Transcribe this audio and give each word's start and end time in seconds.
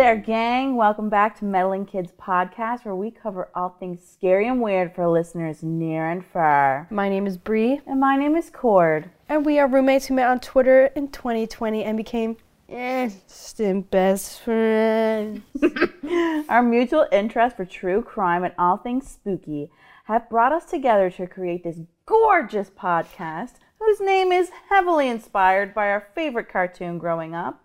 there, 0.00 0.16
gang. 0.16 0.76
Welcome 0.76 1.10
back 1.10 1.38
to 1.38 1.44
Meddling 1.44 1.84
Kids 1.84 2.10
Podcast, 2.18 2.86
where 2.86 2.94
we 2.94 3.10
cover 3.10 3.50
all 3.54 3.76
things 3.78 4.00
scary 4.02 4.48
and 4.48 4.62
weird 4.62 4.94
for 4.94 5.06
listeners 5.06 5.62
near 5.62 6.08
and 6.08 6.24
far. 6.24 6.88
My 6.90 7.10
name 7.10 7.26
is 7.26 7.36
Bree, 7.36 7.82
And 7.86 8.00
my 8.00 8.16
name 8.16 8.34
is 8.34 8.48
Cord. 8.48 9.10
and 9.28 9.44
we 9.44 9.58
are 9.58 9.68
roommates 9.68 10.06
who 10.06 10.14
met 10.14 10.28
on 10.28 10.40
Twitter 10.40 10.86
in 10.96 11.08
2020 11.08 11.84
and 11.84 11.98
became 11.98 12.38
instant 12.66 13.90
best 13.90 14.40
friends. 14.40 15.42
Our 16.48 16.62
mutual 16.62 17.06
interest 17.12 17.58
for 17.58 17.66
true 17.66 18.00
crime 18.00 18.42
and 18.42 18.54
all 18.58 18.78
things 18.78 19.06
spooky 19.06 19.70
have 20.04 20.30
brought 20.30 20.54
us 20.54 20.64
together 20.64 21.10
to 21.10 21.26
create 21.26 21.62
this 21.62 21.76
gorgeous 22.06 22.70
podcast 22.70 23.56
whose 23.78 24.00
name 24.00 24.32
is 24.32 24.50
heavily 24.70 25.10
inspired 25.10 25.74
by 25.74 25.90
our 25.90 26.08
favorite 26.14 26.48
cartoon 26.48 26.96
growing 26.96 27.34
up. 27.34 27.62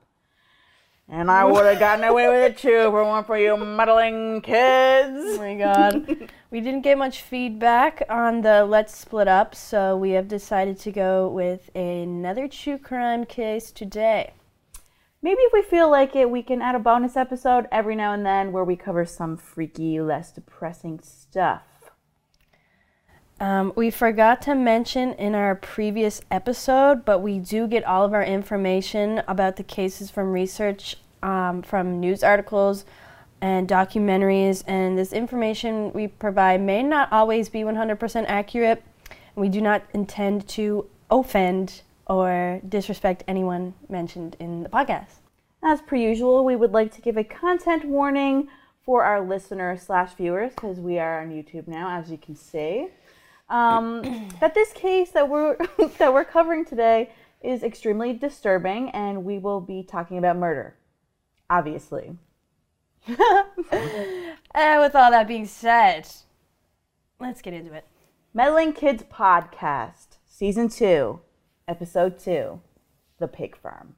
And 1.07 1.29
I 1.29 1.45
would 1.45 1.65
have 1.65 1.79
gotten 1.79 2.03
away 2.03 2.27
with 2.27 2.51
it 2.51 2.57
too 2.57 2.89
for 2.89 3.03
one 3.03 3.23
for 3.25 3.37
you 3.37 3.55
meddling 3.57 4.41
kids. 4.41 5.13
Oh 5.15 5.37
my 5.37 5.53
god. 5.55 6.31
we 6.51 6.61
didn't 6.61 6.81
get 6.81 6.97
much 6.97 7.21
feedback 7.21 8.01
on 8.09 8.41
the 8.41 8.65
Let's 8.65 8.95
Split 8.95 9.27
Up, 9.27 9.53
so 9.53 9.95
we 9.95 10.11
have 10.11 10.27
decided 10.27 10.79
to 10.79 10.91
go 10.91 11.27
with 11.27 11.69
another 11.75 12.47
true 12.47 12.79
crime 12.79 13.25
case 13.25 13.71
today. 13.71 14.33
Maybe 15.21 15.41
if 15.41 15.53
we 15.53 15.61
feel 15.61 15.91
like 15.91 16.15
it, 16.15 16.29
we 16.29 16.41
can 16.41 16.61
add 16.61 16.75
a 16.75 16.79
bonus 16.79 17.15
episode 17.15 17.67
every 17.71 17.95
now 17.95 18.13
and 18.13 18.25
then 18.25 18.51
where 18.51 18.63
we 18.63 18.75
cover 18.75 19.05
some 19.05 19.37
freaky, 19.37 20.01
less 20.01 20.31
depressing 20.31 20.99
stuff. 21.01 21.63
Um, 23.39 23.73
we 23.75 23.91
forgot 23.91 24.41
to 24.43 24.55
mention 24.55 25.11
in 25.13 25.35
our 25.35 25.55
previous 25.55 26.21
episode, 26.31 27.03
but 27.03 27.19
we 27.19 27.39
do 27.39 27.67
get 27.67 27.83
all 27.83 28.05
of 28.05 28.13
our 28.13 28.23
information 28.23 29.21
about 29.27 29.57
the 29.57 29.63
cases 29.63 30.09
from 30.09 30.31
research, 30.31 30.95
um, 31.21 31.61
from 31.61 31.99
news 31.99 32.23
articles 32.23 32.85
and 33.41 33.67
documentaries. 33.67 34.63
And 34.67 34.97
this 34.97 35.11
information 35.11 35.91
we 35.91 36.07
provide 36.07 36.61
may 36.61 36.81
not 36.81 37.11
always 37.11 37.49
be 37.49 37.59
100% 37.59 38.25
accurate. 38.27 38.81
We 39.35 39.49
do 39.49 39.59
not 39.59 39.83
intend 39.93 40.47
to 40.49 40.87
offend 41.11 41.81
or 42.07 42.61
disrespect 42.67 43.23
anyone 43.27 43.73
mentioned 43.89 44.37
in 44.39 44.63
the 44.63 44.69
podcast. 44.69 45.19
As 45.61 45.81
per 45.81 45.97
usual, 45.97 46.45
we 46.45 46.55
would 46.55 46.71
like 46.71 46.93
to 46.93 47.01
give 47.01 47.17
a 47.17 47.23
content 47.23 47.83
warning 47.83 48.47
for 48.85 49.03
our 49.03 49.19
listeners 49.19 49.81
slash 49.81 50.13
viewers 50.13 50.51
because 50.51 50.79
we 50.79 50.99
are 50.99 51.21
on 51.21 51.31
YouTube 51.31 51.67
now, 51.67 51.99
as 51.99 52.11
you 52.11 52.17
can 52.17 52.35
see. 52.35 52.87
Um, 53.49 54.29
that 54.39 54.53
this 54.53 54.73
case 54.73 55.11
that 55.11 55.29
we're 55.29 55.57
that 55.97 56.13
we're 56.13 56.25
covering 56.25 56.65
today 56.65 57.11
is 57.41 57.63
extremely 57.63 58.13
disturbing, 58.13 58.89
and 58.89 59.23
we 59.23 59.37
will 59.37 59.61
be 59.61 59.83
talking 59.83 60.17
about 60.17 60.37
murder, 60.37 60.75
obviously. 61.49 62.17
And 63.07 63.17
with 64.81 64.95
all 64.95 65.11
that 65.11 65.27
being 65.27 65.45
said, 65.45 66.07
let's 67.19 67.41
get 67.41 67.53
into 67.53 67.73
it. 67.73 67.85
Meddling 68.33 68.73
Kids 68.73 69.03
Podcast, 69.03 70.17
Season 70.25 70.67
2, 70.67 71.19
Episode 71.67 72.19
2 72.19 72.59
The 73.19 73.27
Pig 73.27 73.55
Farm. 73.55 73.95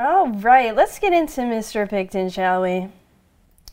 All 0.00 0.28
right, 0.28 0.76
let's 0.76 1.00
get 1.00 1.12
into 1.12 1.40
Mr. 1.40 1.90
Pickton, 1.90 2.32
shall 2.32 2.62
we? 2.62 2.88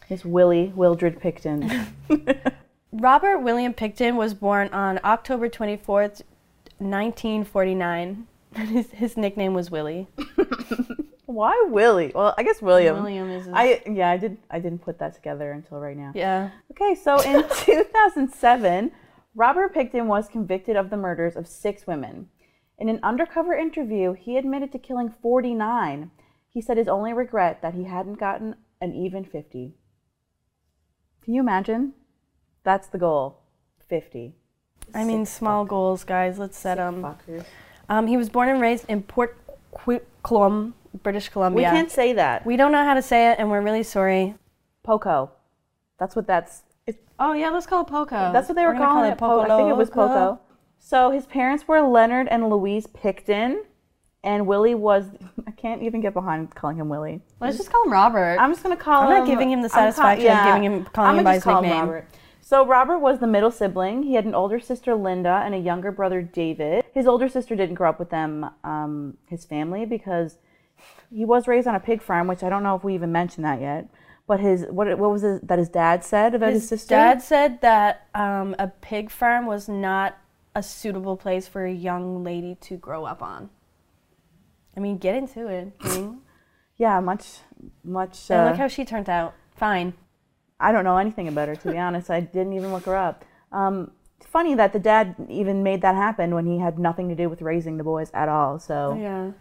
It's 0.10 0.26
Willie 0.26 0.74
Wildred 0.76 1.20
Pickton. 1.20 1.88
Robert 2.92 3.40
William 3.40 3.76
Pickton 3.76 4.16
was 4.16 4.34
born 4.34 4.70
on 4.70 5.00
October 5.04 5.50
24th, 5.50 6.24
1949. 6.80 8.26
His, 8.56 8.90
his 8.92 9.18
nickname 9.18 9.54
was 9.54 9.70
Willie. 9.70 10.08
Why 11.26 11.68
Willie? 11.70 12.14
Well, 12.16 12.34
I 12.38 12.44
guess 12.44 12.62
William. 12.62 12.96
William 12.96 13.30
is 13.30 13.46
his, 13.46 13.54
I 13.54 13.82
yeah, 13.86 14.10
I 14.10 14.16
did 14.16 14.38
I 14.50 14.60
didn't 14.60 14.80
put 14.80 14.98
that 15.00 15.14
together 15.14 15.52
until 15.52 15.80
right 15.80 15.98
now. 15.98 16.14
yeah. 16.16 16.52
Okay, 16.72 16.96
so 16.96 17.20
in 17.20 17.44
2007, 17.44 18.92
Robert 19.36 19.76
Pickton 19.76 20.06
was 20.06 20.30
convicted 20.30 20.78
of 20.78 20.90
the 20.90 20.96
murders 20.96 21.36
of 21.36 21.48
six 21.48 21.86
women. 21.86 22.30
In 22.78 22.90
an 22.90 23.00
undercover 23.04 23.54
interview, 23.54 24.14
he 24.14 24.38
admitted 24.38 24.72
to 24.74 24.80
killing 24.80 25.10
49. 25.22 26.12
He 26.50 26.62
said 26.62 26.78
his 26.78 26.88
only 26.88 27.14
regret 27.14 27.62
that 27.62 27.74
he 27.74 27.86
hadn't 27.86 28.20
gotten 28.20 28.56
an 28.82 28.94
even 28.94 29.24
50. 29.24 29.76
Can 31.24 31.34
you 31.34 31.42
imagine? 31.42 31.94
That's 32.64 32.88
the 32.88 32.98
goal. 32.98 33.42
50. 33.88 34.36
I 34.94 35.04
mean, 35.04 35.26
small 35.26 35.64
fuck- 35.64 35.70
goals, 35.70 36.04
guys. 36.04 36.38
Let's 36.38 36.58
set 36.58 36.76
them. 36.78 37.06
Um, 37.88 38.08
he 38.08 38.18
was 38.18 38.30
born 38.30 38.50
and 38.50 38.62
raised 38.62 38.86
in 38.88 39.04
Port 39.04 39.38
Coquitlam, 39.74 40.74
British 41.04 41.30
Columbia. 41.30 41.70
We 41.70 41.76
can't 41.76 41.92
say 41.92 42.14
that. 42.14 42.46
we 42.46 42.58
don't 42.58 42.72
know 42.72 42.84
how 42.84 42.94
to 42.94 43.02
say 43.02 43.32
it, 43.32 43.40
and 43.40 43.50
we're 43.50 43.62
really 43.62 43.84
sorry. 43.84 44.36
Poco. 44.84 45.32
That's 45.98 46.16
what 46.16 46.28
that's. 46.28 46.64
It's 46.86 46.98
Oh 47.20 47.34
yeah, 47.34 47.50
let's 47.50 47.66
call 47.66 47.82
it 47.82 47.88
Poco. 47.88 48.32
That's 48.32 48.48
what 48.48 48.56
they 48.56 48.66
were 48.66 48.74
We're 48.74 48.80
calling 48.80 49.12
it. 49.12 49.18
call 49.18 49.42
Poco. 49.42 49.54
I 49.54 49.58
think 49.58 49.70
it 49.70 49.78
was 49.78 49.90
Poco. 49.90 50.40
So 50.88 51.10
his 51.10 51.26
parents 51.26 51.68
were 51.68 51.82
Leonard 51.82 52.28
and 52.30 52.48
Louise 52.48 52.86
Pickton, 52.86 53.64
and 54.24 54.46
Willie 54.46 54.76
was. 54.76 55.06
I 55.48 55.50
can't 55.50 55.82
even 55.82 56.00
get 56.00 56.14
behind 56.14 56.54
calling 56.54 56.78
him 56.78 56.90
Willie. 56.90 57.22
Let's 57.40 57.58
just 57.58 57.72
call 57.72 57.86
him 57.86 57.92
Robert. 57.92 58.38
I'm 58.40 58.52
just 58.52 58.62
gonna 58.62 58.76
call 58.78 59.02
him 59.02 59.08
I'm 59.08 59.18
not 59.20 59.28
giving 59.28 59.50
him 59.50 59.64
the 59.64 59.66
I'm 59.66 59.72
call- 59.72 59.92
satisfaction 59.94 60.28
of 60.38 60.46
giving 60.46 60.64
him- 60.64 60.86
calling 60.94 61.10
I'm 61.10 61.18
him 61.18 61.24
gonna 61.24 61.24
by 61.24 61.36
just 61.38 61.46
his 61.46 61.52
call 61.52 61.64
him 61.64 61.70
nickname. 61.70 61.86
Robert. 61.90 62.08
So 62.42 62.64
Robert 62.68 63.00
was 63.00 63.18
the 63.18 63.26
middle 63.26 63.50
sibling. 63.50 64.04
He 64.04 64.14
had 64.14 64.26
an 64.26 64.36
older 64.36 64.60
sister 64.60 64.94
Linda 64.94 65.42
and 65.44 65.56
a 65.56 65.58
younger 65.58 65.92
brother 65.92 66.22
David. 66.22 66.86
His 66.94 67.08
older 67.08 67.28
sister 67.30 67.56
didn't 67.56 67.74
grow 67.74 67.90
up 67.90 67.98
with 67.98 68.12
them, 68.12 68.48
um, 68.64 69.18
his 69.28 69.44
family, 69.44 69.88
because 69.88 70.38
he 71.10 71.26
was 71.26 71.48
raised 71.48 71.68
on 71.68 71.74
a 71.74 71.80
pig 71.80 72.04
farm, 72.04 72.28
which 72.28 72.44
I 72.44 72.50
don't 72.50 72.62
know 72.62 72.76
if 72.76 72.84
we 72.84 72.94
even 72.94 73.12
mentioned 73.12 73.44
that 73.46 73.60
yet. 73.60 73.88
But 74.28 74.40
his 74.40 74.68
what 74.70 74.88
what 75.00 75.10
was 75.10 75.24
it 75.24 75.48
that 75.48 75.58
his 75.58 75.70
dad 75.70 76.04
said 76.04 76.36
about 76.36 76.54
his, 76.54 76.62
His 76.62 76.70
sister? 76.70 76.94
dad 76.94 77.24
said 77.24 77.62
that 77.62 78.06
um, 78.14 78.56
a 78.60 78.68
pig 78.68 79.10
farm 79.10 79.48
was 79.48 79.68
not 79.68 80.18
a 80.56 80.64
suitable 80.64 81.18
place 81.18 81.48
for 81.48 81.66
a 81.66 81.72
young 81.74 82.24
lady 82.24 82.56
to 82.62 82.78
grow 82.78 83.06
up 83.06 83.22
on. 83.22 83.50
I 84.76 84.80
mean, 84.80 84.98
get 84.98 85.16
into 85.16 85.48
it. 85.48 85.72
Yeah, 86.78 87.00
much 87.00 87.38
much. 87.86 88.30
and 88.30 88.42
Uh, 88.42 88.50
look 88.50 88.58
how 88.58 88.68
she 88.68 88.84
turned 88.84 89.10
out. 89.10 89.34
Fine. 89.56 89.94
I 90.60 90.74
don't 90.74 90.84
know 90.84 90.98
anything 90.98 91.30
about 91.30 91.48
her 91.48 91.56
to 91.56 91.72
be 91.72 91.78
honest. 91.78 92.10
I 92.10 92.20
didn't 92.20 92.52
even 92.52 92.74
look 92.74 92.84
her 92.84 92.96
up. 92.98 93.24
Um, 93.54 93.92
it's 94.18 94.26
funny 94.26 94.56
that 94.56 94.74
the 94.74 94.80
dad 94.80 95.16
even 95.30 95.64
made 95.64 95.82
that 95.84 95.96
happen 95.96 96.36
when 96.36 96.46
he 96.46 96.60
had 96.60 96.78
nothing 96.78 97.08
to 97.08 97.16
do 97.16 97.30
with 97.30 97.42
raising 97.42 97.78
the 97.78 97.84
boys 97.86 98.12
at 98.14 98.28
all. 98.28 98.60
So 98.60 98.98
Yeah. 99.00 99.32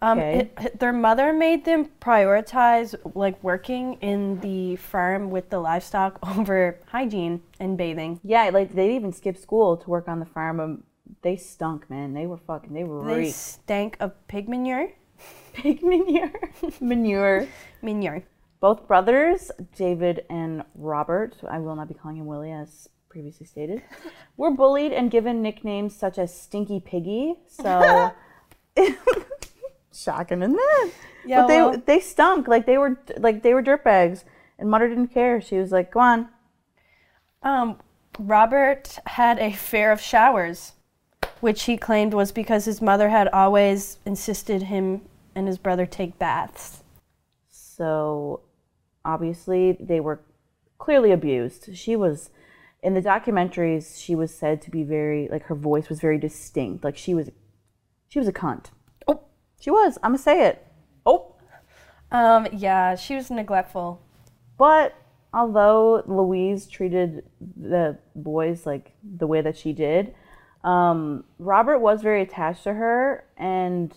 Um, 0.00 0.18
Okay. 0.18 0.50
it- 0.60 0.78
their 0.78 0.92
mother 0.92 1.32
made 1.32 1.64
them 1.64 1.86
prioritize 2.00 2.94
like 3.14 3.42
working 3.42 3.94
in 4.00 4.38
the 4.40 4.76
farm 4.76 5.30
with 5.30 5.50
the 5.50 5.58
livestock 5.58 6.18
over 6.38 6.78
hygiene 6.86 7.42
and 7.58 7.76
bathing. 7.76 8.20
yeah, 8.22 8.48
like 8.52 8.74
they 8.74 8.94
even 8.94 9.12
skipped 9.12 9.40
school 9.40 9.76
to 9.76 9.90
work 9.90 10.06
on 10.08 10.20
the 10.20 10.26
farm. 10.26 10.60
Um, 10.60 10.84
they 11.22 11.36
stunk, 11.36 11.88
man. 11.90 12.14
They 12.14 12.26
were 12.26 12.36
fucking. 12.36 12.72
They 12.74 12.84
were 12.84 13.04
They 13.04 13.16
reeked. 13.18 13.34
stank 13.34 13.96
of 13.98 14.12
pig 14.28 14.48
manure. 14.48 14.92
Pig 15.52 15.82
manure. 15.82 16.30
manure. 16.80 17.48
Manure. 17.82 18.22
Both 18.60 18.86
brothers, 18.86 19.50
David 19.74 20.24
and 20.30 20.62
Robert, 20.76 21.34
I 21.48 21.58
will 21.58 21.74
not 21.74 21.88
be 21.88 21.94
calling 21.94 22.18
him 22.18 22.26
Willie 22.26 22.52
as 22.52 22.88
previously 23.08 23.46
stated, 23.46 23.82
were 24.36 24.50
bullied 24.52 24.92
and 24.92 25.10
given 25.10 25.42
nicknames 25.42 25.96
such 25.96 26.18
as 26.18 26.32
Stinky 26.32 26.78
Piggy. 26.78 27.34
So 27.48 28.12
shocking, 30.02 30.42
isn't 30.42 30.58
it? 30.58 30.94
Yeah, 31.26 31.42
but 31.42 31.48
they 31.48 31.62
well- 31.62 31.82
they 31.84 32.00
stunk 32.00 32.48
like 32.48 32.66
they 32.66 32.78
were 32.78 32.98
like 33.18 33.42
they 33.42 33.54
were 33.54 33.62
dirtbags. 33.62 34.24
And 34.60 34.68
Mother 34.70 34.88
didn't 34.88 35.08
care. 35.08 35.40
She 35.40 35.56
was 35.56 35.70
like, 35.70 35.92
"Go 35.92 36.00
on." 36.00 36.28
Um, 37.42 37.78
Robert 38.18 38.98
had 39.06 39.38
a 39.38 39.52
fear 39.52 39.92
of 39.92 40.00
showers, 40.00 40.72
which 41.40 41.64
he 41.64 41.76
claimed 41.76 42.12
was 42.14 42.32
because 42.32 42.64
his 42.64 42.82
mother 42.82 43.08
had 43.10 43.28
always 43.28 43.98
insisted 44.04 44.64
him 44.64 45.02
and 45.34 45.46
his 45.46 45.58
brother 45.58 45.86
take 45.86 46.18
baths. 46.18 46.82
So 47.48 48.40
obviously 49.04 49.76
they 49.78 50.00
were 50.00 50.20
clearly 50.78 51.12
abused. 51.12 51.76
She 51.76 51.94
was 51.94 52.30
in 52.82 52.94
the 52.94 53.02
documentaries 53.02 54.00
she 54.02 54.14
was 54.14 54.34
said 54.34 54.62
to 54.62 54.70
be 54.70 54.82
very 54.82 55.28
like 55.30 55.44
her 55.44 55.54
voice 55.54 55.88
was 55.88 56.00
very 56.00 56.18
distinct. 56.18 56.82
Like 56.82 56.96
she 56.96 57.14
was 57.14 57.30
she 58.08 58.18
was 58.18 58.26
a 58.26 58.32
cunt. 58.32 58.66
She 59.58 59.70
was. 59.70 59.98
I'm 60.02 60.12
gonna 60.12 60.18
say 60.18 60.46
it. 60.46 60.66
Oh. 61.04 61.34
Um, 62.10 62.48
yeah, 62.52 62.94
she 62.94 63.14
was 63.14 63.30
neglectful. 63.30 64.00
But 64.56 64.94
although 65.32 66.02
Louise 66.06 66.66
treated 66.66 67.24
the 67.56 67.98
boys 68.14 68.66
like 68.66 68.92
the 69.02 69.26
way 69.26 69.40
that 69.40 69.56
she 69.56 69.72
did, 69.72 70.14
um, 70.64 71.24
Robert 71.38 71.78
was 71.78 72.02
very 72.02 72.22
attached 72.22 72.64
to 72.64 72.74
her 72.74 73.24
and 73.36 73.94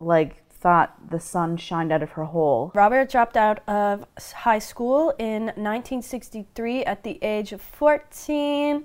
like 0.00 0.48
thought 0.50 1.10
the 1.10 1.20
sun 1.20 1.56
shined 1.56 1.92
out 1.92 2.02
of 2.02 2.10
her 2.10 2.24
hole. 2.24 2.72
Robert 2.74 3.10
dropped 3.10 3.36
out 3.36 3.66
of 3.68 4.04
high 4.34 4.58
school 4.58 5.10
in 5.18 5.44
1963 5.46 6.84
at 6.84 7.04
the 7.04 7.18
age 7.22 7.52
of 7.52 7.60
14 7.60 8.84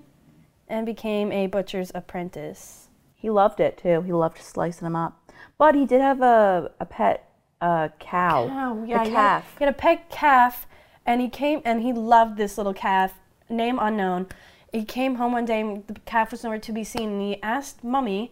and 0.68 0.86
became 0.86 1.31
a 1.31 1.47
butcher's 1.47 1.92
apprentice. 1.95 2.89
He 3.15 3.30
loved 3.30 3.59
it 3.59 3.77
too. 3.77 4.01
He 4.01 4.13
loved 4.13 4.42
slicing 4.42 4.86
them 4.86 4.95
up. 4.95 5.20
But 5.58 5.76
he 5.76 5.86
did 5.86 6.02
have 6.02 6.22
a, 6.22 6.72
a 6.80 6.86
pet 6.86 7.30
uh, 7.62 7.90
cow. 8.00 8.50
Oh, 8.52 8.84
yeah, 8.86 9.02
a 9.02 9.06
he 9.06 9.12
had- 9.12 9.16
calf. 9.16 9.56
He 9.60 9.66
had 9.66 9.74
a 9.74 9.78
pet 9.78 10.10
calf, 10.10 10.68
and 11.06 11.22
he 11.22 11.30
came 11.30 11.62
and 11.66 11.82
he 11.82 11.94
loved 11.94 12.38
this 12.38 12.58
little 12.58 12.74
calf, 12.74 13.14
name 13.50 13.78
unknown. 13.80 14.28
He 14.72 14.86
came 14.86 15.16
home 15.16 15.34
one 15.34 15.46
day, 15.46 15.62
and 15.62 15.86
the 15.88 16.00
calf 16.02 16.32
was 16.32 16.44
nowhere 16.44 16.60
to 16.60 16.72
be 16.72 16.84
seen, 16.84 17.10
and 17.10 17.22
he 17.22 17.42
asked 17.44 17.84
Mummy, 17.84 18.32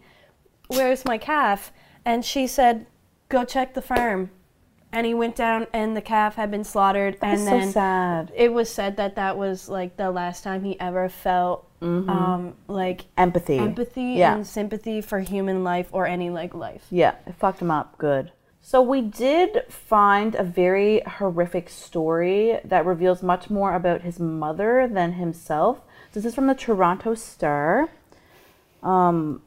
"Where's 0.68 1.04
my 1.04 1.18
calf?" 1.18 1.70
And 2.04 2.24
she 2.24 2.46
said, 2.46 2.86
"Go 3.28 3.44
check 3.44 3.74
the 3.74 3.82
farm." 3.82 4.30
And 4.92 5.06
he 5.06 5.14
went 5.14 5.36
down, 5.36 5.68
and 5.72 5.96
the 5.96 6.00
calf 6.02 6.34
had 6.34 6.50
been 6.50 6.64
slaughtered, 6.64 7.18
That's 7.20 7.42
and 7.42 7.66
so 7.66 7.70
sad. 7.70 8.32
it 8.34 8.52
was 8.52 8.68
said 8.68 8.96
that 8.96 9.14
that 9.14 9.38
was 9.38 9.68
like 9.68 9.96
the 9.96 10.10
last 10.10 10.42
time 10.42 10.64
he 10.64 10.80
ever 10.80 11.08
felt 11.08 11.69
um, 11.82 12.54
like 12.68 13.06
Empathy. 13.16 13.58
empathy 13.58 14.02
Yeah. 14.18 14.34
and 14.36 14.46
sympathy 14.46 15.00
for 15.00 15.20
human 15.20 15.64
life 15.64 15.88
or 15.92 16.06
any 16.06 16.28
like 16.30 16.54
life. 16.54 16.84
Yeah, 16.90 17.14
it 17.26 17.34
fucked 17.36 17.60
him 17.62 17.70
up 17.70 17.96
good. 17.98 18.32
So 18.62 18.82
we 18.82 19.00
did 19.00 19.62
find 19.70 20.34
a 20.34 20.42
very 20.42 21.00
horrific 21.00 21.70
story 21.70 22.58
that 22.64 22.84
reveals 22.84 23.22
much 23.22 23.48
more 23.48 23.74
about 23.74 24.02
his 24.02 24.20
mother 24.20 24.86
than 24.86 25.12
himself. 25.14 25.80
This 26.12 26.24
is 26.26 26.34
from 26.34 26.46
the 26.46 26.54
Toronto 26.54 27.14
Star. 27.14 27.88
Um, 28.82 29.42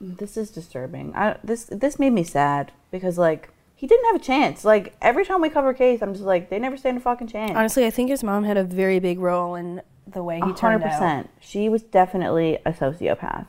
this 0.00 0.36
is 0.36 0.50
disturbing. 0.50 1.12
I, 1.14 1.36
this 1.44 1.64
this 1.66 1.98
made 1.98 2.12
me 2.12 2.24
sad 2.24 2.72
because 2.90 3.16
like 3.18 3.50
he 3.76 3.86
didn't 3.86 4.06
have 4.06 4.16
a 4.16 4.24
chance. 4.24 4.64
Like 4.64 4.94
every 5.00 5.24
time 5.24 5.40
we 5.40 5.48
cover 5.48 5.70
a 5.70 5.74
case, 5.74 6.02
I'm 6.02 6.12
just 6.12 6.24
like 6.24 6.50
they 6.50 6.58
never 6.58 6.76
stand 6.76 6.96
a 6.96 7.00
fucking 7.00 7.28
chance. 7.28 7.52
Honestly, 7.54 7.86
I 7.86 7.90
think 7.90 8.10
his 8.10 8.24
mom 8.24 8.42
had 8.44 8.56
a 8.56 8.64
very 8.64 8.98
big 8.98 9.20
role 9.20 9.54
in 9.54 9.80
the 10.12 10.22
way 10.22 10.36
he 10.36 10.40
turned 10.40 10.58
hundred 10.58 10.84
out. 10.84 10.92
percent. 10.92 11.30
She 11.40 11.68
was 11.68 11.82
definitely 11.82 12.58
a 12.64 12.72
sociopath. 12.72 13.46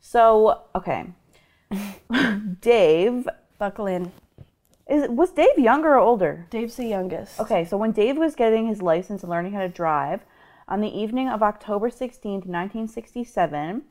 So 0.00 0.62
okay, 0.74 1.06
Dave 2.60 3.28
Buckle 3.58 3.86
in. 3.86 4.12
is 4.88 5.08
was 5.08 5.30
Dave 5.32 5.58
younger 5.58 5.90
or 5.90 5.98
older? 5.98 6.46
Dave's 6.50 6.76
the 6.76 6.86
youngest. 6.86 7.38
Okay, 7.40 7.64
so 7.64 7.76
when 7.76 7.92
Dave 7.92 8.16
was 8.16 8.34
getting 8.34 8.66
his 8.66 8.82
license 8.82 9.22
and 9.22 9.30
learning 9.30 9.52
how 9.52 9.60
to 9.60 9.68
drive, 9.68 10.20
on 10.68 10.80
the 10.80 10.98
evening 10.98 11.28
of 11.28 11.42
October 11.42 11.90
16th, 11.90 12.46
1967, 12.46 13.82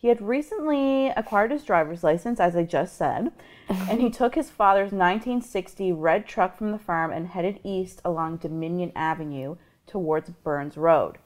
he 0.00 0.08
had 0.08 0.22
recently 0.22 1.08
acquired 1.08 1.50
his 1.50 1.64
driver's 1.64 2.02
license, 2.02 2.40
as 2.40 2.56
I 2.56 2.62
just 2.62 2.96
said, 2.96 3.32
and 3.68 4.00
he 4.00 4.08
took 4.18 4.34
his 4.34 4.48
father's 4.48 4.92
1960 4.92 5.92
red 5.92 6.26
truck 6.26 6.56
from 6.56 6.72
the 6.72 6.78
farm 6.78 7.12
and 7.12 7.28
headed 7.28 7.60
east 7.64 8.00
along 8.04 8.38
Dominion 8.38 8.92
Avenue 8.96 9.56
towards 9.86 10.30
Burns 10.30 10.78
Road. 10.78 11.18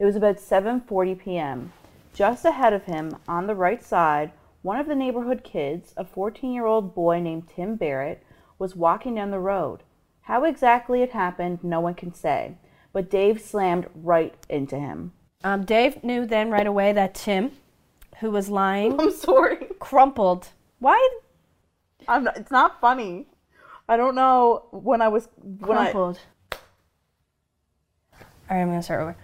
It 0.00 0.06
was 0.06 0.16
about 0.16 0.38
7:40 0.38 1.18
p.m. 1.18 1.74
Just 2.14 2.46
ahead 2.46 2.72
of 2.72 2.84
him, 2.84 3.18
on 3.28 3.46
the 3.46 3.54
right 3.54 3.84
side, 3.84 4.32
one 4.62 4.80
of 4.80 4.86
the 4.86 4.94
neighborhood 4.94 5.44
kids, 5.44 5.92
a 5.94 6.06
14-year-old 6.06 6.94
boy 6.94 7.20
named 7.20 7.50
Tim 7.54 7.76
Barrett, 7.76 8.24
was 8.58 8.74
walking 8.74 9.14
down 9.14 9.30
the 9.30 9.38
road. 9.38 9.82
How 10.22 10.44
exactly 10.44 11.02
it 11.02 11.10
happened, 11.10 11.62
no 11.62 11.80
one 11.80 11.92
can 11.92 12.14
say, 12.14 12.56
but 12.94 13.10
Dave 13.10 13.42
slammed 13.42 13.88
right 13.94 14.34
into 14.48 14.78
him. 14.78 15.12
Um, 15.44 15.66
Dave 15.66 16.02
knew 16.02 16.24
then 16.24 16.50
right 16.50 16.66
away 16.66 16.94
that 16.94 17.14
Tim, 17.14 17.52
who 18.20 18.30
was 18.30 18.48
lying, 18.48 18.96
I'm 19.00 19.12
sorry. 19.12 19.66
crumpled. 19.80 20.48
Why 20.78 21.10
I'm 22.08 22.24
not, 22.24 22.38
it's 22.38 22.50
not 22.50 22.80
funny. 22.80 23.26
I 23.86 23.98
don't 23.98 24.14
know 24.14 24.64
when 24.70 25.02
I 25.02 25.08
was 25.08 25.28
when 25.42 25.76
I 25.76 25.90
crumpled? 25.90 26.20
All 26.54 28.56
right, 28.56 28.62
I'm 28.62 28.68
gonna 28.68 28.82
start 28.82 29.02
over. 29.02 29.16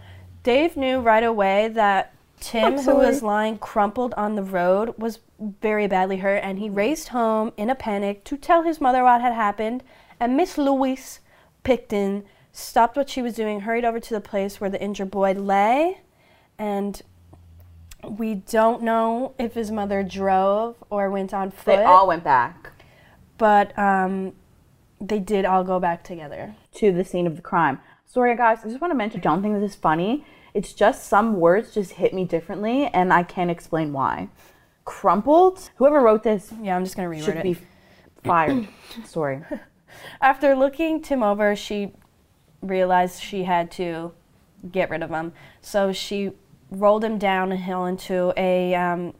Dave 0.47 0.77
knew 0.77 1.01
right 1.01 1.25
away 1.25 1.67
that 1.67 2.15
Tim, 2.39 2.75
I'm 2.75 2.79
who 2.79 2.95
was 2.95 3.21
lying 3.21 3.59
crumpled 3.59 4.15
on 4.15 4.37
the 4.37 4.45
road, 4.45 4.95
was 4.97 5.19
very 5.41 5.89
badly 5.89 6.19
hurt, 6.19 6.37
and 6.45 6.61
he 6.61 6.71
raced 6.71 7.09
home 7.09 7.53
in 7.57 7.69
a 7.69 7.75
panic 7.75 8.23
to 8.27 8.37
tell 8.37 8.63
his 8.63 8.81
mother 8.81 9.03
what 9.03 9.21
had 9.21 9.33
happened. 9.33 9.83
And 10.21 10.37
Miss 10.37 10.57
Louise 10.57 11.19
Pickton 11.65 12.23
stopped 12.53 12.97
what 12.97 13.11
she 13.11 13.23
was 13.23 13.35
doing, 13.35 13.63
hurried 13.63 13.85
over 13.85 13.99
to 13.99 14.15
the 14.15 14.21
place 14.21 14.61
where 14.61 14.71
the 14.71 14.81
injured 14.81 15.11
boy 15.11 15.33
lay, 15.33 16.03
and 16.61 17.03
we 18.09 18.37
don't 18.37 18.83
know 18.83 19.35
if 19.41 19.55
his 19.55 19.73
mother 19.73 20.05
drove 20.05 20.77
or 20.91 21.11
went 21.11 21.35
on 21.35 21.51
foot, 21.51 21.79
they 21.79 21.83
all 21.83 22.07
went 22.07 22.23
back 22.23 22.71
but 23.37 23.77
um, 23.77 24.33
they 25.01 25.19
did 25.19 25.45
all 25.45 25.65
go 25.65 25.81
back 25.81 26.05
together. 26.05 26.55
to 26.75 26.93
the 26.93 27.05
scene 27.05 27.27
of 27.27 27.35
the 27.35 27.43
crime. 27.43 27.81
Sorry 28.07 28.37
guys, 28.37 28.61
I 28.65 28.69
just 28.69 28.81
want 28.81 28.93
to 28.93 28.97
mention 28.97 29.21
I 29.21 29.23
don't 29.23 29.43
think 29.43 29.55
this 29.61 29.73
is 29.73 29.77
funny. 29.77 30.25
It's 30.55 30.73
just 30.73 31.09
some 31.09 31.35
words 31.35 31.75
just 31.75 31.93
hit 31.93 32.15
me 32.15 32.25
differently 32.25 32.87
and 32.87 33.13
I 33.13 33.25
can't 33.25 33.51
explain 33.51 33.93
why. 33.93 34.29
Crumpled? 34.85 35.71
Whoever 35.77 36.01
wrote 36.01 36.23
this 36.23 36.53
Yeah, 36.63 36.77
I'm 36.77 36.85
just 36.85 36.97
gonna 36.97 37.09
reword 37.09 37.25
should 37.25 37.37
it. 37.37 37.43
be 37.43 37.59
fired. 38.25 38.69
Sorry. 39.05 39.43
After 40.21 40.55
looking 40.55 41.03
Tim 41.03 41.23
over, 41.23 41.57
she 41.57 41.93
realized 42.63 43.23
she 43.23 43.43
had 43.45 43.71
to 43.73 44.13
get 44.71 44.89
rid 44.89 45.03
of 45.03 45.11
him. 45.11 45.33
So 45.61 45.93
she 45.93 46.31
rolled 46.71 47.05
him 47.05 47.19
down 47.19 47.53
a 47.53 47.57
hill 47.57 47.87
into 47.87 48.33
a 48.37 48.75
um, 48.75 49.15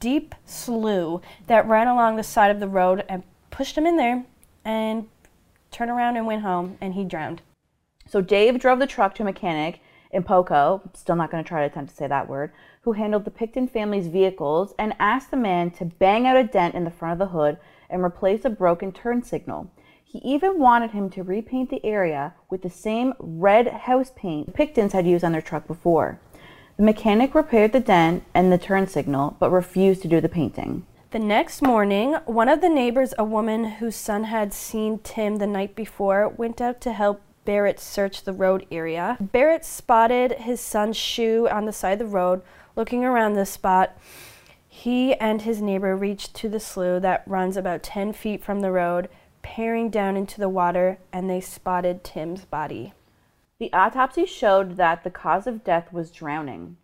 deep 0.00 0.34
slough 0.44 1.22
that 1.46 1.66
ran 1.66 1.88
along 1.88 2.16
the 2.16 2.22
side 2.22 2.50
of 2.50 2.60
the 2.60 2.68
road 2.68 3.04
and 3.08 3.22
pushed 3.50 3.76
him 3.76 3.86
in 3.86 3.96
there 3.96 4.24
and 4.64 5.08
turned 5.70 5.90
around 5.90 6.16
and 6.16 6.26
went 6.26 6.42
home 6.42 6.76
and 6.80 6.94
he 6.94 7.04
drowned. 7.04 7.42
So 8.12 8.20
Dave 8.20 8.58
drove 8.58 8.78
the 8.78 8.86
truck 8.86 9.14
to 9.14 9.22
a 9.22 9.24
mechanic 9.24 9.80
in 10.10 10.22
Poco, 10.22 10.82
still 10.92 11.16
not 11.16 11.30
going 11.30 11.42
to 11.42 11.48
try 11.48 11.60
to 11.60 11.66
attempt 11.66 11.92
to 11.92 11.96
say 11.96 12.06
that 12.06 12.28
word, 12.28 12.52
who 12.82 12.92
handled 12.92 13.24
the 13.24 13.30
Pickton 13.30 13.70
family's 13.70 14.08
vehicles 14.08 14.74
and 14.78 14.94
asked 14.98 15.30
the 15.30 15.38
man 15.38 15.70
to 15.70 15.86
bang 15.86 16.26
out 16.26 16.36
a 16.36 16.44
dent 16.44 16.74
in 16.74 16.84
the 16.84 16.90
front 16.90 17.14
of 17.14 17.18
the 17.18 17.32
hood 17.32 17.56
and 17.88 18.04
replace 18.04 18.44
a 18.44 18.50
broken 18.50 18.92
turn 18.92 19.22
signal. 19.22 19.70
He 20.04 20.18
even 20.18 20.58
wanted 20.58 20.90
him 20.90 21.08
to 21.08 21.22
repaint 21.22 21.70
the 21.70 21.82
area 21.86 22.34
with 22.50 22.60
the 22.60 22.68
same 22.68 23.14
red 23.18 23.68
house 23.68 24.12
paint 24.14 24.44
the 24.44 24.52
Picktons 24.52 24.92
had 24.92 25.06
used 25.06 25.24
on 25.24 25.32
their 25.32 25.40
truck 25.40 25.66
before. 25.66 26.20
The 26.76 26.82
mechanic 26.82 27.34
repaired 27.34 27.72
the 27.72 27.80
dent 27.80 28.24
and 28.34 28.52
the 28.52 28.58
turn 28.58 28.88
signal, 28.88 29.38
but 29.40 29.50
refused 29.50 30.02
to 30.02 30.08
do 30.08 30.20
the 30.20 30.28
painting. 30.28 30.84
The 31.12 31.18
next 31.18 31.62
morning, 31.62 32.16
one 32.26 32.50
of 32.50 32.60
the 32.60 32.68
neighbors, 32.68 33.14
a 33.16 33.24
woman 33.24 33.64
whose 33.64 33.96
son 33.96 34.24
had 34.24 34.52
seen 34.52 34.98
Tim 34.98 35.36
the 35.36 35.46
night 35.46 35.74
before, 35.74 36.28
went 36.28 36.60
out 36.60 36.82
to 36.82 36.92
help 36.92 37.22
Barrett 37.44 37.80
searched 37.80 38.24
the 38.24 38.32
road 38.32 38.66
area. 38.70 39.16
Barrett 39.20 39.64
spotted 39.64 40.32
his 40.32 40.60
son's 40.60 40.96
shoe 40.96 41.48
on 41.50 41.64
the 41.64 41.72
side 41.72 41.94
of 41.94 41.98
the 41.98 42.06
road. 42.06 42.42
Looking 42.76 43.04
around 43.04 43.34
the 43.34 43.46
spot, 43.46 43.96
he 44.68 45.14
and 45.14 45.42
his 45.42 45.60
neighbor 45.60 45.96
reached 45.96 46.34
to 46.36 46.48
the 46.48 46.60
slough 46.60 47.02
that 47.02 47.24
runs 47.26 47.56
about 47.56 47.82
10 47.82 48.12
feet 48.12 48.44
from 48.44 48.60
the 48.60 48.72
road, 48.72 49.08
peering 49.42 49.90
down 49.90 50.16
into 50.16 50.40
the 50.40 50.48
water, 50.48 50.98
and 51.12 51.28
they 51.28 51.40
spotted 51.40 52.04
Tim's 52.04 52.44
body. 52.44 52.94
The 53.58 53.72
autopsy 53.72 54.24
showed 54.24 54.76
that 54.76 55.04
the 55.04 55.10
cause 55.10 55.46
of 55.46 55.62
death 55.62 55.92
was 55.92 56.10
drowning, 56.10 56.76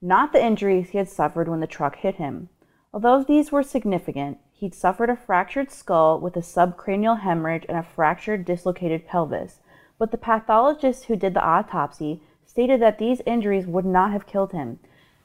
not 0.00 0.32
the 0.32 0.42
injuries 0.42 0.90
he 0.90 0.98
had 0.98 1.08
suffered 1.08 1.48
when 1.48 1.60
the 1.60 1.66
truck 1.66 1.96
hit 1.96 2.16
him. 2.16 2.48
Although 2.92 3.22
these 3.22 3.52
were 3.52 3.62
significant, 3.62 4.38
he'd 4.52 4.74
suffered 4.74 5.10
a 5.10 5.16
fractured 5.16 5.70
skull 5.70 6.18
with 6.18 6.36
a 6.36 6.40
subcranial 6.40 7.20
hemorrhage 7.20 7.66
and 7.68 7.76
a 7.76 7.82
fractured 7.82 8.44
dislocated 8.44 9.06
pelvis. 9.06 9.60
But 9.98 10.10
the 10.10 10.18
pathologist 10.18 11.04
who 11.04 11.16
did 11.16 11.34
the 11.34 11.44
autopsy 11.44 12.22
stated 12.44 12.80
that 12.82 12.98
these 12.98 13.20
injuries 13.26 13.66
would 13.66 13.84
not 13.84 14.12
have 14.12 14.26
killed 14.26 14.52
him. 14.52 14.78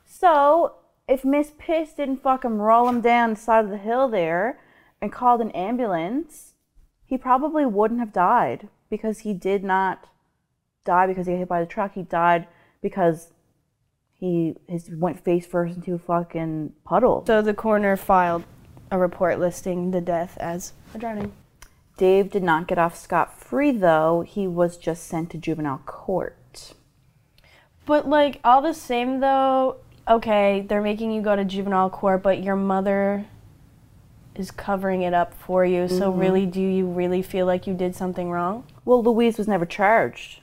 So, 0.05 0.75
if 1.07 1.25
Miss 1.25 1.51
Piss 1.57 1.93
didn't 1.93 2.21
fucking 2.21 2.57
roll 2.57 2.87
him 2.87 3.01
down 3.01 3.31
the 3.31 3.35
side 3.35 3.65
of 3.65 3.71
the 3.71 3.77
hill 3.77 4.07
there 4.07 4.59
and 5.01 5.11
called 5.11 5.41
an 5.41 5.51
ambulance, 5.51 6.53
he 7.05 7.17
probably 7.17 7.65
wouldn't 7.65 7.99
have 7.99 8.13
died 8.13 8.69
because 8.89 9.19
he 9.19 9.33
did 9.33 9.63
not 9.63 10.09
die 10.85 11.07
because 11.07 11.27
he 11.27 11.33
got 11.33 11.39
hit 11.39 11.47
by 11.47 11.59
the 11.59 11.65
truck. 11.65 11.93
He 11.93 12.03
died 12.03 12.47
because 12.81 13.33
he 14.13 14.55
his 14.67 14.89
went 14.91 15.23
face 15.23 15.45
first 15.45 15.77
into 15.77 15.93
a 15.95 15.99
fucking 15.99 16.73
puddle. 16.83 17.23
So 17.25 17.41
the 17.41 17.53
coroner 17.53 17.95
filed 17.95 18.43
a 18.91 18.97
report 18.97 19.39
listing 19.39 19.91
the 19.91 20.01
death 20.01 20.37
as 20.39 20.73
a 20.93 20.97
drowning. 20.97 21.31
Dave 21.99 22.31
did 22.31 22.43
not 22.43 22.65
get 22.65 22.77
off 22.77 22.95
scot 22.95 23.37
free 23.37 23.71
though. 23.71 24.23
He 24.25 24.47
was 24.47 24.77
just 24.77 25.05
sent 25.05 25.31
to 25.31 25.37
juvenile 25.37 25.81
court. 25.85 26.73
But 27.85 28.07
like 28.07 28.39
all 28.41 28.61
the 28.61 28.73
same 28.73 29.19
though, 29.19 29.75
okay, 30.07 30.65
they're 30.69 30.81
making 30.81 31.11
you 31.11 31.21
go 31.21 31.35
to 31.35 31.43
juvenile 31.43 31.89
court, 31.89 32.23
but 32.23 32.41
your 32.41 32.55
mother 32.55 33.25
is 34.33 34.49
covering 34.49 35.01
it 35.01 35.13
up 35.13 35.33
for 35.33 35.65
you. 35.65 35.89
So 35.89 36.09
mm-hmm. 36.09 36.21
really 36.21 36.45
do 36.45 36.61
you 36.61 36.87
really 36.87 37.21
feel 37.21 37.45
like 37.45 37.67
you 37.67 37.73
did 37.73 37.93
something 37.97 38.31
wrong? 38.31 38.63
Well, 38.85 39.03
Louise 39.03 39.37
was 39.37 39.49
never 39.49 39.65
charged, 39.65 40.39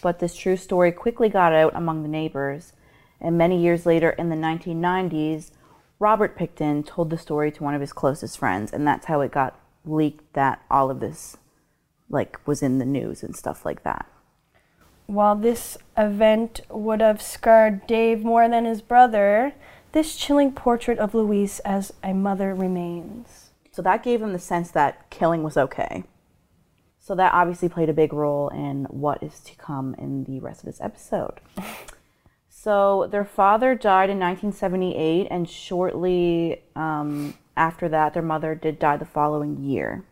but 0.00 0.20
this 0.20 0.34
true 0.34 0.56
story 0.56 0.90
quickly 0.90 1.28
got 1.28 1.52
out 1.52 1.72
among 1.76 2.02
the 2.02 2.08
neighbors. 2.08 2.72
And 3.20 3.36
many 3.36 3.60
years 3.60 3.84
later, 3.84 4.08
in 4.08 4.30
the 4.30 4.36
1990s, 4.36 5.50
Robert 5.98 6.34
Pickton 6.34 6.86
told 6.86 7.10
the 7.10 7.18
story 7.18 7.52
to 7.52 7.62
one 7.62 7.74
of 7.74 7.82
his 7.82 7.92
closest 7.92 8.38
friends, 8.38 8.72
and 8.72 8.86
that's 8.86 9.04
how 9.04 9.20
it 9.20 9.30
got 9.30 9.60
leaked 9.84 10.32
that 10.34 10.62
all 10.70 10.90
of 10.90 11.00
this, 11.00 11.36
like, 12.08 12.38
was 12.46 12.62
in 12.62 12.78
the 12.78 12.84
news 12.84 13.22
and 13.22 13.36
stuff 13.36 13.64
like 13.64 13.82
that. 13.82 14.06
While 15.06 15.36
this 15.36 15.76
event 15.96 16.60
would 16.70 17.00
have 17.00 17.20
scarred 17.20 17.86
Dave 17.86 18.24
more 18.24 18.48
than 18.48 18.64
his 18.64 18.82
brother, 18.82 19.54
This 19.92 20.16
chilling 20.16 20.50
portrait 20.50 20.98
of 20.98 21.14
Louise 21.14 21.60
as 21.60 21.92
a 22.02 22.12
mother 22.12 22.52
remains. 22.52 23.50
So 23.70 23.80
that 23.82 24.02
gave 24.02 24.20
him 24.20 24.32
the 24.32 24.40
sense 24.40 24.72
that 24.72 25.08
killing 25.08 25.44
was 25.44 25.56
okay. 25.56 26.02
So 26.98 27.14
that 27.14 27.32
obviously 27.32 27.68
played 27.68 27.88
a 27.88 27.92
big 27.92 28.12
role 28.12 28.48
in 28.48 28.86
what 28.86 29.22
is 29.22 29.38
to 29.40 29.54
come 29.54 29.94
in 29.96 30.24
the 30.24 30.40
rest 30.40 30.60
of 30.60 30.66
this 30.66 30.80
episode. 30.80 31.40
So 32.48 33.08
their 33.10 33.26
father 33.26 33.74
died 33.74 34.08
in 34.08 34.18
1978, 34.18 35.28
and 35.30 35.46
shortly 35.46 36.62
um, 36.74 37.34
after 37.56 37.88
that, 37.88 38.14
their 38.14 38.22
mother 38.22 38.54
did 38.54 38.78
die 38.78 38.96
the 38.96 39.04
following 39.04 39.62
year. 39.62 40.04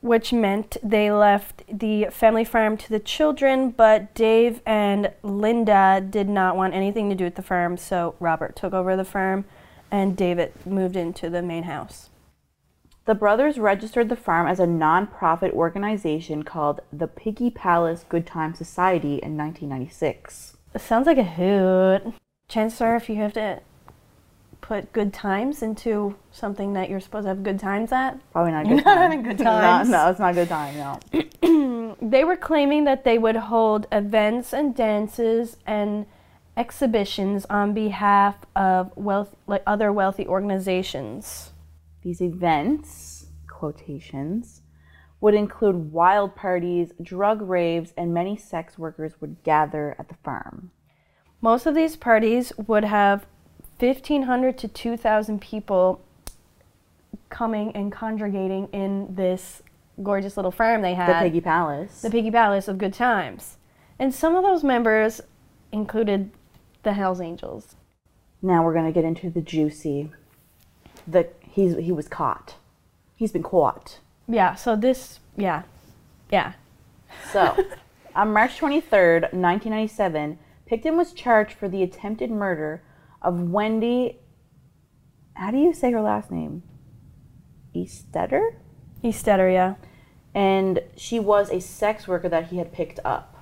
which 0.00 0.32
meant 0.32 0.76
they 0.82 1.10
left 1.10 1.62
the 1.68 2.06
family 2.10 2.44
farm 2.44 2.76
to 2.76 2.88
the 2.88 3.00
children, 3.00 3.70
but 3.70 4.14
Dave 4.14 4.60
and 4.64 5.10
Linda 5.22 6.04
did 6.08 6.28
not 6.28 6.56
want 6.56 6.74
anything 6.74 7.08
to 7.08 7.16
do 7.16 7.24
with 7.24 7.34
the 7.34 7.42
farm, 7.42 7.76
so 7.76 8.14
Robert 8.20 8.54
took 8.54 8.72
over 8.72 8.96
the 8.96 9.04
farm 9.04 9.44
and 9.90 10.16
David 10.16 10.52
moved 10.64 10.96
into 10.96 11.28
the 11.30 11.42
main 11.42 11.64
house. 11.64 12.10
The 13.06 13.14
brothers 13.14 13.58
registered 13.58 14.08
the 14.08 14.16
farm 14.16 14.48
as 14.48 14.58
a 14.58 14.66
non-profit 14.66 15.52
organization 15.52 16.42
called 16.42 16.80
the 16.92 17.06
Piggy 17.06 17.50
Palace 17.50 18.04
Good 18.08 18.26
Time 18.26 18.54
Society 18.54 19.20
in 19.22 19.36
1996. 19.36 20.56
It 20.74 20.80
sounds 20.80 21.06
like 21.06 21.18
a 21.18 21.24
hoot. 21.24 22.14
Chances 22.48 22.80
are, 22.80 22.96
if 22.96 23.08
you 23.08 23.16
have 23.16 23.32
to 23.34 23.60
put 24.66 24.92
good 24.92 25.12
times 25.12 25.62
into 25.62 26.16
something 26.32 26.72
that 26.72 26.90
you're 26.90 26.98
supposed 26.98 27.24
to 27.24 27.28
have 27.28 27.44
good 27.44 27.58
times 27.58 27.92
at, 27.92 28.18
Probably 28.32 28.50
not 28.50 28.66
a 28.66 28.68
You're 28.68 28.78
good 28.78 28.84
not 28.84 28.98
having 28.98 29.22
good 29.22 29.38
No, 29.38 29.44
times. 29.44 29.88
No, 29.88 30.10
it's 30.10 30.18
not 30.18 30.32
a 30.32 30.34
good 30.34 30.48
time. 30.48 30.76
No. 30.76 31.96
they 32.02 32.24
were 32.24 32.36
claiming 32.36 32.82
that 32.84 33.04
they 33.04 33.16
would 33.16 33.36
hold 33.36 33.86
events 33.92 34.52
and 34.52 34.74
dances 34.74 35.56
and 35.66 36.06
exhibitions 36.56 37.46
on 37.48 37.74
behalf 37.74 38.44
of 38.56 38.90
wealth, 38.96 39.36
like 39.46 39.62
other 39.68 39.92
wealthy 39.92 40.26
organizations. 40.26 41.52
These 42.02 42.20
events, 42.20 43.26
quotations, 43.48 44.62
would 45.20 45.34
include 45.34 45.92
wild 45.92 46.34
parties, 46.34 46.90
drug 47.00 47.40
raves, 47.40 47.92
and 47.96 48.12
many 48.12 48.36
sex 48.36 48.76
workers 48.76 49.12
would 49.20 49.44
gather 49.44 49.94
at 49.96 50.08
the 50.08 50.16
farm. 50.24 50.72
Most 51.40 51.66
of 51.66 51.76
these 51.76 51.94
parties 51.94 52.52
would 52.66 52.84
have 52.84 53.26
1,500 53.78 54.56
to 54.58 54.68
2,000 54.68 55.40
people 55.40 56.00
coming 57.28 57.72
and 57.72 57.92
congregating 57.92 58.68
in 58.72 59.14
this 59.14 59.62
gorgeous 60.02 60.36
little 60.36 60.50
farm 60.50 60.82
they 60.82 60.94
had. 60.94 61.08
The. 61.08 61.28
Piggy 61.28 61.40
Palace. 61.40 62.02
the 62.02 62.10
Piggy 62.10 62.30
Palace 62.30 62.68
of 62.68 62.78
Good 62.78 62.94
Times. 62.94 63.56
And 63.98 64.14
some 64.14 64.36
of 64.36 64.44
those 64.44 64.62
members 64.62 65.20
included 65.72 66.30
the 66.82 66.92
Hells 66.92 67.20
Angels. 67.20 67.74
now 68.42 68.62
we're 68.64 68.74
gonna 68.74 68.92
get 68.92 69.04
into 69.04 69.28
the 69.30 69.40
juicy. 69.40 70.10
The 71.06 71.28
he's 71.40 71.76
he 71.76 71.92
was 71.92 72.06
caught. 72.08 72.56
He's 73.16 73.32
been 73.32 73.42
caught. 73.42 73.98
Yeah, 74.28 74.54
so 74.54 74.76
this, 74.76 75.20
yeah, 75.36 75.62
yeah. 76.30 76.52
So, 77.32 77.56
on 78.14 78.32
March 78.32 78.58
23rd, 78.58 79.32
1997, 79.32 80.38
Pickton 80.70 80.96
was 80.96 81.12
charged 81.12 81.52
for 81.52 81.68
the 81.68 81.82
attempted 81.82 82.30
murder 82.30 82.82
of 83.22 83.40
Wendy. 83.40 84.18
How 85.34 85.50
do 85.50 85.58
you 85.58 85.72
say 85.74 85.92
her 85.92 86.00
last 86.00 86.30
name? 86.30 86.62
Eistetter? 87.74 88.54
Eistetter, 89.04 89.52
yeah. 89.52 89.74
And 90.34 90.80
she 90.96 91.18
was 91.18 91.50
a 91.50 91.60
sex 91.60 92.08
worker 92.08 92.28
that 92.28 92.48
he 92.48 92.58
had 92.58 92.72
picked 92.72 93.00
up. 93.04 93.34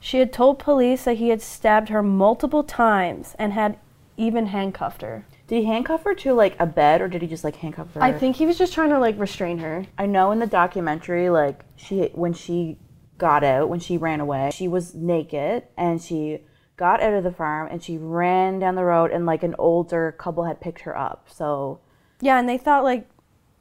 She 0.00 0.18
had 0.18 0.32
told 0.32 0.58
police 0.58 1.04
that 1.04 1.16
he 1.16 1.30
had 1.30 1.42
stabbed 1.42 1.88
her 1.88 2.02
multiple 2.02 2.62
times 2.62 3.34
and 3.38 3.52
had 3.52 3.78
even 4.16 4.46
handcuffed 4.46 5.02
her. 5.02 5.26
Did 5.46 5.60
he 5.60 5.64
handcuff 5.64 6.04
her 6.04 6.14
to 6.16 6.34
like 6.34 6.56
a 6.58 6.66
bed 6.66 7.00
or 7.00 7.08
did 7.08 7.22
he 7.22 7.28
just 7.28 7.44
like 7.44 7.56
handcuff 7.56 7.94
her? 7.94 8.02
I 8.02 8.12
think 8.12 8.36
he 8.36 8.46
was 8.46 8.58
just 8.58 8.74
trying 8.74 8.90
to 8.90 8.98
like 8.98 9.18
restrain 9.18 9.58
her. 9.58 9.86
I 9.96 10.06
know 10.06 10.30
in 10.30 10.38
the 10.38 10.46
documentary, 10.46 11.30
like 11.30 11.64
she 11.76 12.10
when 12.14 12.34
she 12.34 12.78
got 13.16 13.42
out, 13.42 13.68
when 13.68 13.80
she 13.80 13.96
ran 13.96 14.20
away, 14.20 14.50
she 14.52 14.68
was 14.68 14.94
naked 14.94 15.64
and 15.76 16.02
she 16.02 16.40
got 16.78 17.02
out 17.02 17.12
of 17.12 17.24
the 17.24 17.32
farm 17.32 17.68
and 17.70 17.82
she 17.82 17.98
ran 17.98 18.58
down 18.58 18.74
the 18.76 18.84
road 18.84 19.10
and 19.10 19.26
like 19.26 19.42
an 19.42 19.54
older 19.58 20.12
couple 20.16 20.44
had 20.44 20.60
picked 20.62 20.80
her 20.82 20.96
up. 20.96 21.26
So 21.30 21.80
Yeah, 22.22 22.38
and 22.38 22.48
they 22.48 22.56
thought 22.56 22.84
like 22.84 23.06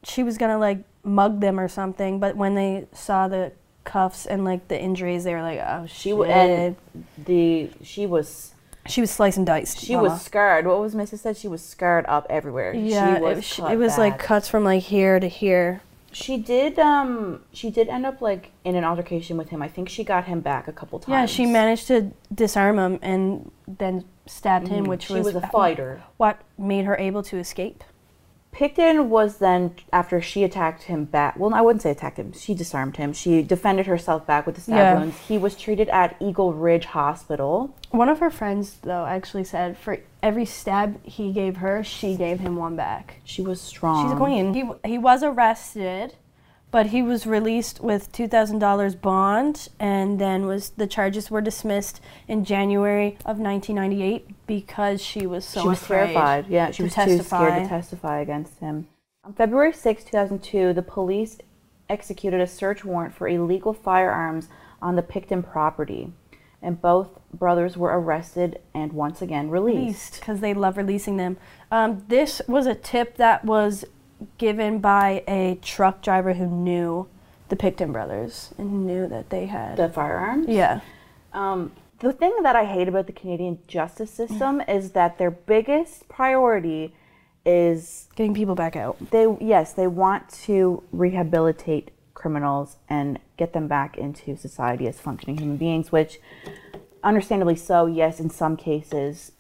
she 0.04 0.24
was 0.24 0.38
gonna 0.38 0.58
like 0.60 0.84
mug 1.04 1.42
them 1.42 1.60
or 1.60 1.68
something, 1.68 2.20
but 2.22 2.38
when 2.38 2.56
they 2.56 2.88
saw 2.94 3.28
the 3.28 3.52
cuffs 3.84 4.26
and 4.26 4.46
like 4.46 4.68
the 4.70 4.80
injuries, 4.80 5.24
they 5.26 5.34
were 5.34 5.42
like, 5.42 5.60
oh 5.60 5.86
she 5.88 6.10
shit. 6.10 6.12
w- 6.12 6.32
and 6.32 6.76
the 7.26 7.70
she 7.84 8.06
was 8.06 8.54
she 8.86 9.02
was 9.02 9.12
sliced 9.12 9.36
and 9.38 9.46
diced. 9.46 9.80
she 9.80 9.96
mama. 9.96 10.10
was 10.10 10.22
scarred. 10.22 10.66
What 10.66 10.80
was 10.80 10.96
Mrs. 10.96 11.20
said? 11.20 11.36
She 11.36 11.48
was 11.50 11.62
scarred 11.62 12.06
up 12.08 12.26
everywhere. 12.30 12.74
Yeah, 12.74 13.16
she 13.18 13.22
was 13.22 13.60
it, 13.60 13.74
it 13.74 13.78
was 13.78 13.98
like 13.98 14.18
cuts 14.20 14.48
from 14.48 14.64
like 14.64 14.84
here 14.84 15.20
to 15.20 15.28
here. 15.28 15.82
She 16.20 16.38
did 16.38 16.80
um 16.80 17.44
she 17.54 17.70
did 17.70 17.90
end 17.90 18.06
up 18.06 18.22
like 18.22 18.52
in 18.64 18.76
an 18.76 18.84
altercation 18.84 19.38
with 19.38 19.50
him. 19.50 19.62
I 19.62 19.68
think 19.68 19.88
she 19.88 20.04
got 20.04 20.26
him 20.26 20.40
back 20.40 20.68
a 20.68 20.72
couple 20.72 20.98
times. 21.00 21.12
Yeah, 21.12 21.26
she 21.28 21.46
managed 21.46 21.86
to 21.88 22.12
disarm 22.34 22.80
him 22.80 22.98
and 23.04 23.52
then 23.68 24.04
stabbed 24.26 24.68
him, 24.68 24.86
which 24.86 25.06
Mm-hmm. 25.06 25.14
She 25.16 25.22
was 25.22 25.36
a 25.36 25.48
fighter. 25.48 26.02
What 26.18 26.42
made 26.58 26.86
her 26.86 26.98
able 26.98 27.22
to 27.24 27.38
escape? 27.38 27.84
Picton 28.58 29.12
was 29.12 29.38
then 29.38 29.76
after 29.94 30.20
she 30.20 30.44
attacked 30.44 30.84
him 30.84 31.06
back. 31.06 31.38
Well, 31.38 31.54
I 31.54 31.62
wouldn't 31.62 31.84
say 31.84 31.92
attacked 31.92 32.18
him. 32.18 32.34
She 32.34 32.56
disarmed 32.56 32.98
him. 32.98 33.14
She 33.14 33.44
defended 33.44 33.86
herself 33.86 34.26
back 34.26 34.48
with 34.48 34.56
the 34.56 34.62
stab 34.62 34.76
Yeah. 34.76 34.94
wounds. 34.96 35.16
He 35.28 35.38
was 35.38 35.56
treated 35.56 35.90
at 35.90 36.16
Eagle 36.20 36.54
Ridge 36.54 36.86
Hospital. 36.86 37.76
One 37.92 38.10
of 38.10 38.18
her 38.18 38.32
friends, 38.32 38.78
though, 38.82 39.06
actually 39.06 39.44
said 39.44 39.78
for 39.78 40.00
every 40.24 40.46
stab 40.46 41.00
he 41.04 41.32
gave 41.32 41.58
her, 41.58 41.84
she 41.84 42.16
gave 42.16 42.40
him 42.40 42.56
one 42.56 42.76
back. 42.76 43.18
She 43.24 43.44
was 43.44 43.62
strong. 43.62 44.06
She's 44.08 44.14
a 44.14 44.16
queen. 44.18 44.56
He, 44.56 44.90
he 44.90 44.98
was 44.98 45.22
arrested, 45.22 46.16
but 46.70 46.88
he 46.88 47.02
was 47.02 47.26
released 47.26 47.80
with 47.80 48.12
two 48.12 48.28
thousand 48.28 48.60
dollars 48.60 48.96
bond, 48.96 49.70
and 49.80 50.20
then 50.20 50.46
was 50.46 50.72
the 50.72 50.88
charges 50.88 51.32
were 51.32 51.42
dismissed 51.42 52.02
in 52.28 52.44
January 52.44 53.18
of 53.26 53.40
1998 53.40 54.48
because 54.48 55.02
she 55.02 55.26
was 55.26 55.46
so 55.46 55.62
she 55.62 55.68
was 55.68 55.82
terrified. 55.82 56.48
Yeah, 56.48 56.72
she 56.72 56.78
to 56.78 56.84
was 56.84 56.96
too 56.96 57.24
scared 57.24 57.64
to 57.64 57.70
testify 57.70 58.20
against 58.20 58.60
him. 58.60 58.88
On 59.24 59.34
February 59.34 59.74
6, 59.74 60.04
2002, 60.06 60.74
the 60.74 60.82
police 60.82 61.38
executed 61.90 62.40
a 62.40 62.48
search 62.48 62.86
warrant 62.86 63.14
for 63.14 63.28
illegal 63.28 63.74
firearms 63.74 64.48
on 64.82 64.96
the 64.96 65.02
Pickton 65.02 65.44
property, 65.44 66.14
and 66.62 66.82
both 66.82 67.20
brothers 67.34 67.78
were 67.78 68.00
arrested 68.00 68.60
and 68.74 68.94
once 68.94 69.22
again 69.22 69.50
released. 69.50 69.78
released 69.80 70.20
because 70.20 70.40
they 70.40 70.54
love 70.54 70.78
releasing 70.78 71.18
them. 71.18 71.38
Um, 71.72 72.04
this 72.08 72.42
was 72.48 72.68
a 72.68 72.76
tip 72.76 73.18
that 73.18 73.44
was 73.44 73.86
given 74.38 74.80
by 74.80 75.24
a 75.28 75.60
truck 75.62 76.02
driver 76.02 76.34
who 76.34 76.48
knew 76.48 77.08
the 77.50 77.56
Pickton 77.56 77.92
brothers 77.94 78.54
and 78.58 78.86
knew 78.86 79.08
that 79.08 79.30
they 79.30 79.46
had. 79.46 79.78
The 79.78 79.90
firearms? 79.90 80.48
yeah. 80.50 80.82
Um, 81.34 81.72
the 82.00 82.14
thing 82.14 82.36
that 82.44 82.56
I 82.56 82.66
hate 82.66 82.88
about 82.88 83.08
the 83.08 83.14
Canadian 83.14 83.60
justice 83.68 84.12
system 84.12 84.62
is 84.68 84.92
that 84.92 85.18
their 85.18 85.32
biggest 85.32 86.08
priority 86.10 86.94
is 87.46 88.08
Getting 88.16 88.34
people 88.34 88.56
back 88.56 88.76
out. 88.76 88.98
they 89.12 89.26
yes 89.40 89.72
they 89.74 89.88
want 89.88 90.28
to 90.30 90.84
rehabilitate 90.92 91.92
criminals 92.14 92.76
and 92.90 93.20
get 93.38 93.54
them 93.54 93.68
back 93.68 93.98
into 93.98 94.36
society 94.36 94.86
as 94.88 95.00
functioning 95.00 95.38
human 95.38 95.56
beings, 95.58 95.92
which 95.92 96.20
understandably 97.04 97.56
so, 97.56 97.86
yes, 97.86 98.20
in 98.20 98.30
some 98.30 98.58
cases. 98.58 99.32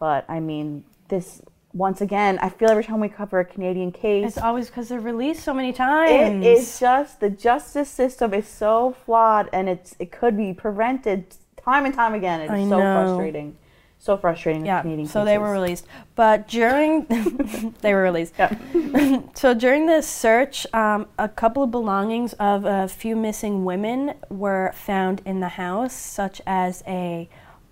But 0.00 0.24
I 0.28 0.40
mean, 0.40 0.84
this 1.08 1.42
once 1.74 2.00
again, 2.00 2.38
I 2.40 2.50
feel 2.50 2.70
every 2.70 2.84
time 2.84 3.00
we 3.00 3.08
cover 3.08 3.40
a 3.40 3.44
Canadian 3.44 3.92
case, 3.92 4.26
It's 4.26 4.38
always 4.38 4.66
because 4.66 4.88
they're 4.88 5.00
released 5.00 5.42
so 5.42 5.54
many 5.54 5.72
times. 5.72 6.44
It 6.44 6.48
is 6.48 6.78
just 6.78 7.20
the 7.20 7.30
justice 7.30 7.88
system 7.88 8.34
is 8.34 8.46
so 8.46 8.94
flawed, 9.04 9.48
and 9.52 9.68
it's 9.68 9.96
it 9.98 10.12
could 10.12 10.36
be 10.36 10.52
prevented 10.52 11.34
time 11.56 11.86
and 11.86 11.94
time 11.94 12.14
again. 12.14 12.42
It's 12.42 12.50
so 12.50 12.78
know. 12.78 13.06
frustrating, 13.06 13.56
so 13.98 14.18
frustrating. 14.18 14.66
yeah, 14.66 14.82
Canadian 14.82 15.08
so 15.08 15.24
they 15.24 15.38
were 15.38 15.50
released. 15.50 15.86
But 16.14 16.46
during 16.46 17.06
they 17.80 17.94
were 17.94 18.02
released. 18.02 18.34
Yeah. 18.38 18.54
So 19.34 19.54
during 19.54 19.86
this 19.86 20.06
search, 20.06 20.66
um, 20.74 21.06
a 21.18 21.28
couple 21.28 21.62
of 21.62 21.70
belongings 21.70 22.32
of 22.34 22.64
a 22.64 22.86
few 22.86 23.16
missing 23.16 23.64
women 23.64 24.14
were 24.28 24.72
found 24.74 25.22
in 25.24 25.40
the 25.40 25.48
house, 25.48 25.94
such 25.94 26.40
as 26.46 26.82
a 26.86 27.28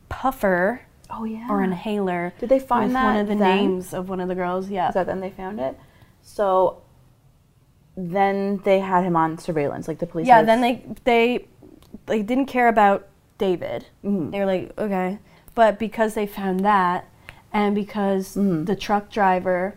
puffer 0.08 0.82
Oh 1.12 1.24
yeah. 1.24 1.46
or 1.50 1.62
inhaler. 1.62 2.32
Did 2.38 2.48
they 2.48 2.58
find 2.60 2.94
that 2.94 3.04
one 3.04 3.16
of 3.16 3.26
the 3.28 3.34
then? 3.36 3.56
names 3.56 3.92
of 3.94 4.08
one 4.08 4.20
of 4.20 4.28
the 4.28 4.34
girls? 4.34 4.68
Yeah. 4.70 4.88
Is 4.88 4.94
that 4.94 5.06
then 5.06 5.20
they 5.20 5.30
found 5.30 5.60
it? 5.60 5.78
So 6.22 6.82
then 7.96 8.60
they 8.64 8.80
had 8.80 9.04
him 9.04 9.16
on 9.16 9.38
surveillance, 9.38 9.88
like 9.88 9.98
the 9.98 10.06
police. 10.06 10.26
yeah. 10.26 10.42
Then 10.42 10.60
they 10.60 10.84
they 11.04 11.46
they 12.06 12.22
didn't 12.22 12.46
care 12.46 12.68
about 12.68 13.08
David. 13.38 13.86
Mhm. 14.04 14.30
They 14.30 14.38
were 14.40 14.46
like, 14.46 14.72
okay, 14.78 15.18
but 15.54 15.78
because 15.78 16.14
they 16.14 16.26
found 16.26 16.60
that, 16.60 17.06
and 17.52 17.74
because 17.74 18.36
Mhm. 18.36 18.66
the 18.66 18.76
truck 18.76 19.10
driver 19.10 19.74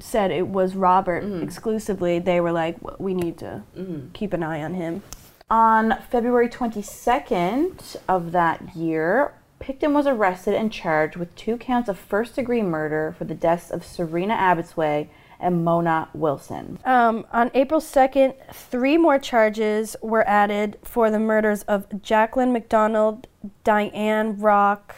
said 0.00 0.30
it 0.32 0.48
was 0.48 0.74
Robert 0.74 1.22
Mhm. 1.22 1.42
exclusively, 1.42 2.18
they 2.18 2.40
were 2.40 2.50
like, 2.52 2.76
"Well, 2.82 2.96
we 2.98 3.14
need 3.14 3.38
to 3.38 3.62
Mhm. 3.76 4.12
keep 4.12 4.32
an 4.32 4.42
eye 4.42 4.62
on 4.62 4.74
him. 4.74 5.02
On 5.50 5.94
February 6.10 6.48
22nd 6.48 7.96
of 8.08 8.32
that 8.32 8.74
year, 8.74 9.34
Pickton 9.64 9.94
was 9.94 10.06
arrested 10.06 10.52
and 10.52 10.70
charged 10.70 11.16
with 11.16 11.34
two 11.36 11.56
counts 11.56 11.88
of 11.88 11.98
first 11.98 12.36
degree 12.36 12.60
murder 12.60 13.14
for 13.16 13.24
the 13.24 13.34
deaths 13.34 13.70
of 13.70 13.82
Sereena 13.82 14.36
Abotsway 14.36 15.08
and 15.40 15.64
Mona 15.64 16.10
Wilson. 16.12 16.78
Um, 16.84 17.24
on 17.32 17.50
April 17.54 17.80
2nd, 17.80 18.34
three 18.52 18.98
more 18.98 19.18
charges 19.18 19.96
were 20.02 20.28
added 20.28 20.78
for 20.82 21.10
the 21.10 21.18
murders 21.18 21.62
of 21.62 22.02
Jacqueline 22.02 22.52
McDonald, 22.52 23.26
Diane 23.64 24.38
Rock, 24.38 24.96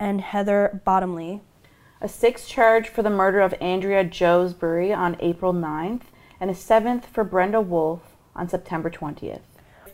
and 0.00 0.20
Heather 0.20 0.80
Bottomley. 0.84 1.40
A 2.00 2.08
sixth 2.08 2.48
charge 2.48 2.88
for 2.88 3.04
the 3.04 3.10
murder 3.10 3.40
of 3.40 3.54
Andrea 3.60 4.04
Joesbury 4.04 4.92
on 4.96 5.16
April 5.20 5.54
9th, 5.54 6.02
and 6.40 6.50
a 6.50 6.56
seventh 6.56 7.06
for 7.06 7.22
Brenda 7.22 7.60
Wolfe 7.60 8.16
on 8.34 8.48
September 8.48 8.90
20th. 8.90 9.42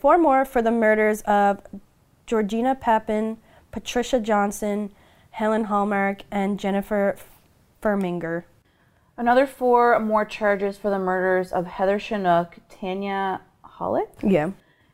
Four 0.01 0.17
more 0.17 0.45
for 0.45 0.63
the 0.63 0.71
murders 0.71 1.21
of 1.21 1.61
Georgina 2.25 2.73
Papin, 2.73 3.37
Patricia 3.79 4.21
Johnson, 4.21 4.89
Helen 5.31 5.65
Hallmark, 5.65 6.21
and 6.31 6.57
Jennifer 6.57 7.17
Furminger. 7.83 8.45
Another 9.17 9.45
four 9.45 9.99
more 9.99 10.23
charges 10.23 10.77
for 10.77 10.89
the 10.89 10.97
murders 10.97 11.51
of 11.51 11.65
Heather 11.65 11.99
Chinnock, 11.99 12.53
Tanya 12.69 13.41
Holyk, 13.77 14.07
Yeah. 14.21 14.51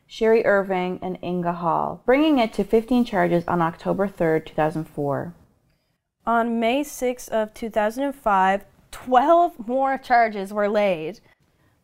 Sherry 0.08 0.44
Irving, 0.44 0.98
and 1.00 1.16
Inga 1.22 1.52
Hall, 1.52 2.02
bringing 2.04 2.40
it 2.40 2.52
to 2.54 2.64
15 2.64 3.04
charges 3.04 3.46
on 3.46 3.62
October 3.62 4.08
3, 4.08 4.40
2004. 4.40 5.32
On 6.26 6.58
May 6.58 6.82
6th 6.82 7.28
of 7.28 7.54
2005, 7.54 8.64
12 8.90 9.68
more 9.68 9.96
charges 9.96 10.52
were 10.52 10.68
laid. 10.68 11.20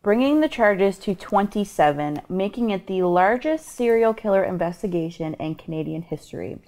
bringing 0.03 0.41
the 0.41 0.49
charges 0.49 0.99
to 0.99 1.15
27, 1.15 2.23
making 2.29 2.71
it 2.71 2.87
the 2.89 3.03
largest 3.03 3.67
serial 3.69 4.15
killer 4.15 4.43
investigation 4.43 5.35
in 5.35 5.55
Canadian 5.55 6.03
history. 6.03 6.59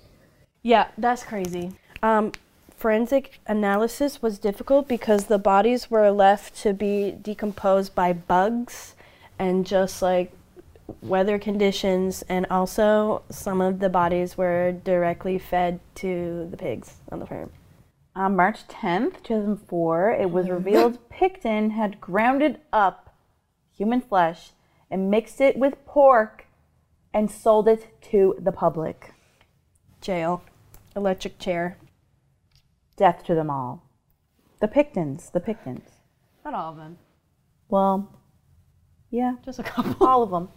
Yeah, 0.63 0.89
that's 0.99 1.23
crazy. 1.23 1.73
Um, 2.03 2.33
forensic 2.77 3.41
analysis 3.47 4.23
was 4.23 4.39
difficult 4.39 4.89
because 4.89 5.25
the 5.25 5.39
bodies 5.39 5.91
were 5.91 6.11
left 6.11 6.57
to 6.63 6.73
be 6.73 7.13
decomposed 7.13 7.95
by 7.95 8.13
bugs 8.13 8.95
and 9.39 9.67
just 9.67 10.03
like 10.03 10.33
weather 11.03 11.39
conditions, 11.39 12.23
and 12.29 12.47
also 12.51 13.23
some 13.31 13.61
of 13.61 13.79
the 13.79 13.89
bodies 13.89 14.37
were 14.37 14.73
directly 14.73 15.39
fed 15.39 15.81
to 15.95 16.49
the 16.51 16.57
pigs 16.57 16.97
on 17.11 17.21
the 17.21 17.27
farm. 17.27 17.51
On 18.17 18.35
March 18.35 18.67
10th, 18.67 19.23
2004, 19.23 20.11
it 20.11 20.31
was 20.31 20.49
revealed 20.49 20.99
Pickton 21.11 21.71
had 21.71 22.01
grounded 22.01 22.59
up 22.73 23.15
human 23.73 24.01
flesh 24.01 24.51
and 24.91 25.11
mixed 25.11 25.41
it 25.41 25.57
with 25.57 25.85
pork 25.87 26.47
and 27.15 27.31
sold 27.31 27.69
it 27.69 27.89
to 28.03 28.35
the 28.39 28.53
public. 28.53 29.15
Jail, 30.01 30.43
electric 30.97 31.39
chair. 31.39 31.79
Death 32.97 33.25
to 33.25 33.35
them 33.35 33.51
all. 33.51 33.85
The 34.61 34.69
Picktons, 34.69 35.33
the 35.33 35.41
Picktons. 35.41 35.83
Not 36.45 36.55
all 36.55 36.71
of 36.73 36.77
them, 36.77 36.99
Well, 37.69 38.13
yeah, 39.11 39.37
just 39.45 39.59
a 39.59 39.63
couple. 39.63 40.07
all 40.07 40.23
of 40.23 40.31
them. 40.31 40.49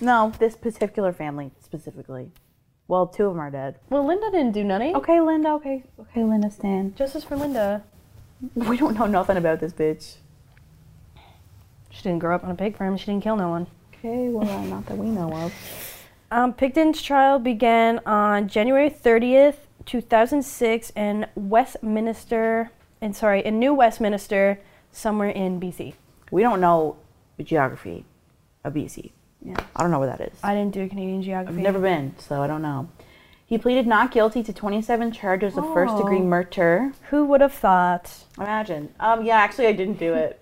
No, 0.00 0.32
this 0.38 0.56
particular 0.56 1.12
family 1.12 1.50
specifically. 1.60 2.30
Well, 2.88 3.06
two 3.06 3.26
of 3.26 3.32
them 3.32 3.40
are 3.40 3.50
dead. 3.50 3.78
Well, 3.90 4.06
Linda 4.06 4.30
didn't 4.30 4.52
do 4.52 4.62
nothing. 4.64 4.94
Okay, 4.96 5.20
Linda, 5.20 5.50
okay. 5.54 5.84
Okay, 6.00 6.22
Linda, 6.24 6.50
stand. 6.50 6.96
Justice 6.96 7.24
for 7.24 7.36
Linda. 7.36 7.82
We 8.54 8.76
don't 8.76 8.94
know 8.98 9.06
nothing 9.06 9.36
about 9.36 9.60
this 9.60 9.72
bitch. 9.72 10.16
She 11.90 12.02
didn't 12.02 12.18
grow 12.18 12.34
up 12.34 12.44
on 12.44 12.50
a 12.50 12.54
pig 12.54 12.76
farm. 12.76 12.96
She 12.96 13.06
didn't 13.06 13.22
kill 13.22 13.36
no 13.36 13.48
one. 13.48 13.66
Okay, 13.94 14.28
well, 14.28 14.62
not 14.64 14.86
that 14.86 14.98
we 14.98 15.06
know 15.06 15.32
of. 15.32 15.52
Um, 16.30 16.52
Pickton's 16.52 17.00
trial 17.00 17.38
began 17.38 18.00
on 18.04 18.48
January 18.48 18.90
30th, 18.90 19.56
2006, 19.86 20.90
in 20.96 21.26
Westminster, 21.34 22.70
and 23.00 23.14
sorry, 23.16 23.44
in 23.44 23.58
New 23.58 23.72
Westminster, 23.74 24.60
somewhere 24.92 25.30
in 25.30 25.60
BC. 25.60 25.94
We 26.30 26.42
don't 26.42 26.60
know 26.60 26.96
the 27.36 27.44
geography 27.44 28.04
of 28.64 28.74
BC. 28.74 29.12
Yeah. 29.44 29.54
I 29.76 29.82
don't 29.82 29.90
know 29.90 29.98
where 30.00 30.08
that 30.08 30.20
is. 30.20 30.38
I 30.42 30.54
didn't 30.54 30.74
do 30.74 30.88
Canadian 30.88 31.22
geography. 31.22 31.56
I've 31.58 31.62
never 31.62 31.78
been, 31.78 32.14
so 32.18 32.42
I 32.42 32.46
don't 32.46 32.62
know. 32.62 32.88
He 33.46 33.58
pleaded 33.58 33.86
not 33.86 34.10
guilty 34.10 34.42
to 34.42 34.52
27 34.52 35.12
charges 35.12 35.56
of 35.56 35.64
first 35.72 35.96
degree 35.96 36.18
Oh. 36.18 36.24
murder. 36.24 36.92
Who 37.10 37.24
would 37.26 37.40
have 37.40 37.52
thought? 37.52 38.24
Imagine. 38.38 38.92
Um, 38.98 39.24
yeah, 39.24 39.36
actually, 39.36 39.68
I 39.68 39.72
didn't 39.72 39.98
do 40.00 40.14
it. 40.14 40.40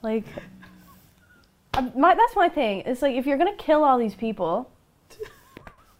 Like, 0.00 0.24
uh, 1.74 1.88
my, 1.96 2.14
that's 2.14 2.36
my 2.36 2.48
thing. 2.48 2.82
It's 2.86 3.02
like 3.02 3.16
if 3.16 3.26
you're 3.26 3.38
gonna 3.38 3.56
kill 3.56 3.82
all 3.82 3.98
these 3.98 4.14
people, 4.14 4.70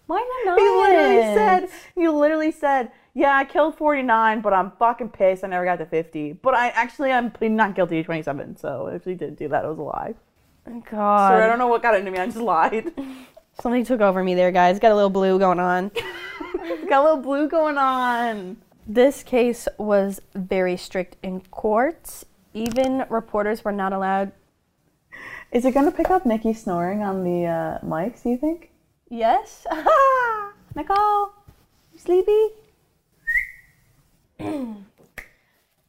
why 0.07 0.43
not? 0.45 0.59
He 0.59 0.69
literally 0.69 1.35
said, 1.35 1.69
he 1.95 2.09
literally 2.09 2.53
said, 2.53 2.93
yeah, 3.15 3.35
I 3.35 3.45
killed 3.45 3.77
49, 3.77 4.41
but 4.41 4.53
I'm 4.53 4.73
fucking 4.79 5.09
pissed 5.09 5.43
I 5.43 5.49
never 5.49 5.65
got 5.65 5.77
to 5.77 5.87
50. 5.87 6.35
But 6.35 6.55
I 6.55 6.69
actually, 6.69 7.13
I'm 7.13 7.33
not 7.41 7.75
guilty 7.75 7.97
to 7.97 8.05
27, 8.05 8.57
so 8.57 8.89
if 8.89 8.97
actually 8.97 9.15
didn't 9.15 9.39
do 9.39 9.49
that. 9.49 9.65
It 9.65 9.69
was 9.69 9.79
a 9.79 9.83
lie. 9.83 10.15
God, 10.67 11.31
Sorry, 11.31 11.45
I 11.45 11.47
don't 11.47 11.59
know 11.59 11.69
what 11.69 11.83
got 11.83 11.95
into 11.95 12.11
me. 12.11 12.19
I 12.19 12.27
just 12.27 12.39
lied. 12.39 12.93
something 13.61 13.85
took 13.85 14.01
over 14.01 14.23
me 14.23 14.35
there, 14.35 14.53
guys. 14.53 14.79
Got 14.79 14.93
a 14.93 14.95
little 14.95 15.11
blue 15.11 15.39
going 15.39 15.61
on. 15.61 15.91
got 16.89 17.01
a 17.01 17.05
little 17.05 17.23
blue 17.23 17.49
going 17.49 17.79
on. 17.79 18.59
This 18.87 19.23
case 19.23 19.67
was 19.79 20.21
very 20.35 20.77
strict 20.77 21.17
in 21.23 21.41
courts. 21.41 22.25
Even 22.55 23.05
reporters 23.09 23.65
were 23.65 23.73
not 23.73 23.93
allowed. 23.93 24.33
Is 25.53 25.65
it 25.65 25.73
going 25.73 25.87
to 25.87 25.97
pick 25.97 26.11
up 26.11 26.27
Nikki 26.27 26.53
snoring 26.53 27.03
on 27.03 27.25
the 27.25 27.47
uh, 27.47 27.79
mics, 27.81 28.23
do 28.23 28.31
you 28.31 28.37
think? 28.37 28.71
Yes. 29.09 29.67
Nicole, 30.75 31.33
you 31.93 31.99
sleepy? 31.99 32.49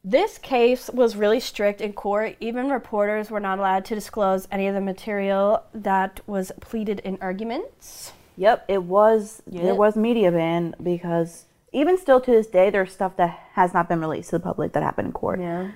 This 0.08 0.38
case 0.38 0.88
was 0.88 1.16
really 1.16 1.38
strict 1.38 1.82
in 1.82 1.92
court. 1.92 2.36
Even 2.40 2.70
reporters 2.70 3.30
were 3.30 3.40
not 3.40 3.58
allowed 3.58 3.84
to 3.86 3.94
disclose 3.94 4.48
any 4.50 4.66
of 4.66 4.74
the 4.74 4.80
material 4.80 5.64
that 5.74 6.20
was 6.26 6.50
pleaded 6.60 7.00
in 7.00 7.18
arguments. 7.20 8.12
Yep, 8.38 8.64
it 8.68 8.84
was. 8.84 9.42
There 9.46 9.74
was 9.74 9.96
media 9.96 10.32
ban 10.32 10.74
because 10.82 11.44
even 11.72 11.98
still 11.98 12.22
to 12.22 12.30
this 12.30 12.46
day, 12.46 12.70
there's 12.70 12.90
stuff 12.90 13.18
that 13.18 13.38
has 13.52 13.74
not 13.74 13.86
been 13.86 14.00
released 14.00 14.30
to 14.30 14.36
the 14.38 14.42
public 14.42 14.72
that 14.72 14.82
happened 14.82 15.08
in 15.08 15.12
court. 15.12 15.40
Yeah. 15.40 15.72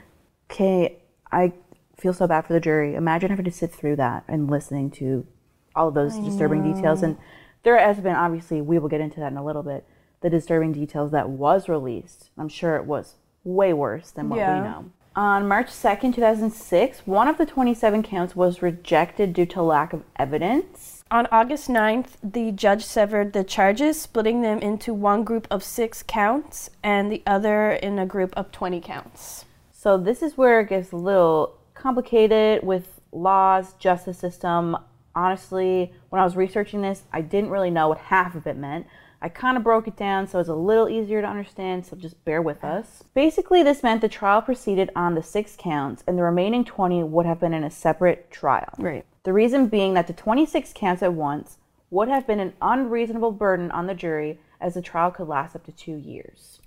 Okay, 0.51 0.97
I 1.31 1.53
feel 1.99 2.15
so 2.15 2.27
bad 2.27 2.47
for 2.47 2.55
the 2.55 2.61
jury. 2.61 2.95
Imagine 2.95 3.29
having 3.29 3.45
to 3.45 3.51
sit 3.51 3.71
through 3.71 3.97
that 3.97 4.25
and 4.29 4.49
listening 4.49 4.91
to 4.93 5.27
all 5.75 5.89
of 5.89 5.95
those 5.95 6.17
disturbing 6.19 6.63
details. 6.75 7.03
And 7.03 7.17
there 7.63 7.79
has 7.79 7.99
been, 8.01 8.15
obviously, 8.15 8.61
we 8.61 8.79
will 8.79 8.89
get 8.89 9.01
into 9.01 9.21
that 9.21 9.33
in 9.33 9.39
a 9.39 9.45
little 9.45 9.63
bit, 9.63 9.85
the 10.21 10.31
disturbing 10.31 10.73
details 10.73 11.11
that 11.13 11.29
was 11.29 11.69
released. 11.69 12.31
I'm 12.39 12.49
sure 12.49 12.77
it 12.77 12.85
was 12.85 13.17
way 13.45 13.73
worse 13.73 14.11
than 14.11 14.29
what 14.29 14.39
Yeah. 14.39 14.55
we 14.55 14.69
know. 14.69 14.85
On 15.15 15.47
March 15.47 15.69
2nd, 15.71 16.15
2006, 16.15 17.07
one 17.07 17.29
of 17.29 17.37
the 17.37 17.45
27 17.45 18.03
counts 18.03 18.35
was 18.35 18.63
rejected 18.63 19.35
due 19.35 19.45
to 19.45 19.61
lack 19.63 19.93
of 19.93 20.05
evidence. 20.17 21.05
On 21.11 21.29
August 21.31 21.69
9th, 21.69 22.17
the 22.23 22.51
judge 22.53 22.83
severed 22.83 23.35
the 23.35 23.45
charges, 23.45 24.01
splitting 24.01 24.41
them 24.41 24.59
into 24.61 24.95
one 24.95 25.23
group 25.23 25.47
of 25.51 25.63
six 25.63 26.03
counts 26.03 26.71
and 26.83 27.13
the 27.13 27.23
other 27.27 27.73
in 27.73 27.99
a 27.99 28.07
group 28.07 28.33
of 28.35 28.51
20 28.53 28.81
counts. 28.81 29.45
So 29.71 29.99
this 29.99 30.23
is 30.23 30.39
where 30.39 30.61
it 30.61 30.71
gets 30.71 30.93
a 30.93 30.97
little 30.97 31.59
complicated 31.75 32.63
with 32.63 32.99
laws, 33.13 33.75
justice 33.75 34.19
system. 34.19 34.79
Honestly, 35.15 35.93
when 36.09 36.21
I 36.21 36.25
was 36.25 36.37
researching 36.37 36.83
this, 36.83 37.03
I 37.13 37.21
didn't 37.21 37.51
really 37.51 37.71
know 37.71 37.89
what 37.89 37.99
half 37.99 38.35
of 38.35 38.47
it 38.47 38.57
meant. 38.57 38.87
I 39.21 39.29
kind 39.29 39.57
of 39.57 39.63
broke 39.63 39.87
it 39.87 39.97
down 39.97 40.27
so 40.27 40.41
it's 40.41 40.49
a 40.49 40.55
little 40.55 40.89
easier 40.89 41.21
to 41.21 41.29
understand, 41.29 41.87
so 41.87 41.95
just 41.95 42.25
bear 42.25 42.43
with 42.43 42.65
us. 42.65 43.05
Basically, 43.15 43.63
this 43.63 43.83
meant 43.83 44.01
the 44.01 44.09
trial 44.09 44.43
proceeded 44.43 44.91
on 44.97 45.15
the 45.15 45.23
six 45.23 45.55
counts, 45.57 46.03
and 46.09 46.19
the 46.19 46.25
remaining 46.25 46.65
20 46.65 47.05
would 47.05 47.25
have 47.25 47.39
been 47.39 47.55
in 47.55 47.63
a 47.63 47.71
separate 47.71 48.31
trial. 48.33 48.75
Right. 48.79 49.07
The 49.23 49.33
reason 49.33 49.69
being 49.69 49.95
that 49.95 50.09
the 50.09 50.13
26 50.13 50.73
counts 50.75 51.05
at 51.05 51.15
once 51.15 51.59
would 51.91 52.09
have 52.09 52.27
been 52.27 52.41
an 52.41 52.55
unreasonable 52.61 53.31
burden 53.31 53.71
on 53.71 53.87
the 53.87 53.95
jury, 53.95 54.41
as 54.61 54.75
the 54.75 54.83
trial 54.83 55.13
could 55.13 55.29
last 55.29 55.55
up 55.55 55.65
to 55.67 55.73
two 55.73 55.97
years. 55.97 56.61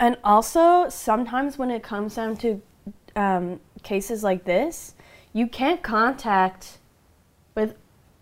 And 0.00 0.16
also, 0.24 0.88
sometimes 0.88 1.58
when 1.58 1.70
it 1.70 1.82
comes 1.82 2.14
down 2.14 2.36
to 2.38 2.62
um, 3.16 3.60
cases 3.82 4.22
like 4.22 4.44
this, 4.44 4.94
you 5.32 5.46
can't 5.46 5.82
contact 5.82 6.78
with 7.56 7.74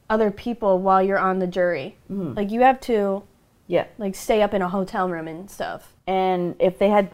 other 0.08 0.30
people 0.30 0.78
while 0.78 1.02
you're 1.02 1.18
on 1.18 1.40
the 1.40 1.46
jury. 1.46 1.96
Mm-hmm. 2.10 2.34
Like 2.34 2.50
you 2.50 2.60
have 2.62 2.80
to 2.82 3.24
Yeah. 3.66 3.86
like 3.98 4.14
stay 4.14 4.40
up 4.40 4.54
in 4.54 4.62
a 4.62 4.68
hotel 4.68 5.08
room 5.10 5.28
and 5.28 5.50
stuff. 5.50 5.90
and 6.06 6.54
if 6.58 6.78
they 6.78 6.88
had 6.90 7.10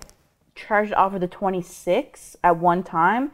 charged 0.56 0.92
off 0.94 1.14
of 1.14 1.20
the 1.20 1.28
26 1.28 2.36
at 2.44 2.56
one 2.58 2.82
time 2.82 3.30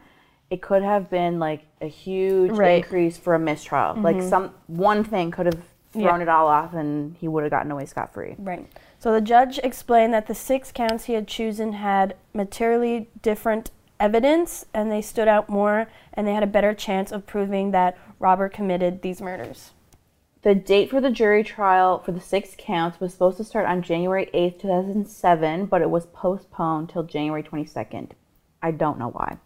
it 0.49 0.61
could 0.61 0.81
have 0.83 1.09
been 1.09 1.39
like 1.39 1.65
a 1.81 1.87
huge 1.87 2.51
Right. 2.51 2.77
increase 2.83 3.17
for 3.17 3.33
a 3.35 3.39
mistrial 3.39 3.95
like 3.95 4.15
mm-hmm. 4.17 4.29
some 4.29 4.51
one 4.67 5.03
thing 5.03 5.31
could 5.31 5.47
have 5.47 5.59
thrown 5.91 6.19
Yeah. 6.19 6.21
it 6.21 6.29
all 6.29 6.47
off 6.47 6.73
and 6.73 7.15
he 7.19 7.27
would 7.27 7.43
have 7.43 7.49
gotten 7.51 7.71
away 7.71 7.85
scot-free 7.85 8.35
Right. 8.37 8.65
So 8.99 9.11
the 9.11 9.19
judge 9.21 9.57
explained 9.63 10.13
that 10.13 10.27
the 10.27 10.35
six 10.35 10.71
counts 10.71 11.05
he 11.05 11.13
had 11.13 11.27
chosen 11.27 11.73
had 11.73 12.15
materially 12.33 13.09
different 13.23 13.71
evidence 13.99 14.65
and 14.75 14.91
they 14.91 15.01
stood 15.01 15.27
out 15.27 15.49
more 15.49 15.87
and 16.13 16.27
they 16.27 16.33
had 16.33 16.43
a 16.43 16.47
better 16.47 16.73
chance 16.73 17.11
of 17.11 17.25
proving 17.25 17.71
that 17.71 17.97
Robert 18.19 18.53
committed 18.53 19.01
these 19.01 19.21
murders. 19.21 19.71
The 20.43 20.55
date 20.55 20.89
for 20.89 21.01
the 21.01 21.09
jury 21.09 21.43
trial 21.43 21.99
for 21.99 22.11
the 22.11 22.21
six 22.21 22.55
counts 22.57 22.99
was 22.99 23.11
supposed 23.13 23.37
to 23.37 23.43
start 23.43 23.65
on 23.65 23.81
January 23.81 24.29
8th, 24.33 24.61
2007, 24.61 25.65
but 25.65 25.81
it 25.81 25.89
was 25.89 26.05
postponed 26.07 26.89
till 26.89 27.03
January 27.03 27.43
22nd. 27.43 28.11
I 28.61 28.71
don't 28.71 28.99
know 28.99 29.09
why. 29.09 29.37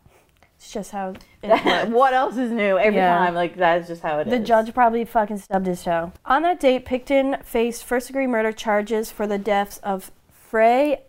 It's 0.57 0.71
just 0.71 0.91
how 0.91 1.15
it 1.41 1.89
what 1.89 2.13
else 2.13 2.38
is 2.38 2.51
new 2.51 2.77
every 2.77 2.99
Yeah. 2.99 3.17
time? 3.17 3.34
Like, 3.34 3.55
that 3.55 3.81
is 3.81 3.88
just 3.88 4.03
how 4.03 4.19
it 4.19 4.27
is. 4.27 4.31
The 4.31 4.39
judge 4.39 4.73
probably 4.75 5.03
fucking 5.05 5.39
stubbed 5.39 5.65
his 5.65 5.84
toe. 5.84 6.12
On 6.25 6.43
that 6.43 6.60
date, 6.60 6.86
Pickton 6.86 7.43
faced 7.43 7.84
first 7.84 8.07
degree 8.07 8.27
murder 8.27 8.51
charges 8.51 9.10
for 9.10 9.25
the 9.25 9.39
deaths 9.39 9.79
of 9.79 10.12
Frey, 10.31 11.01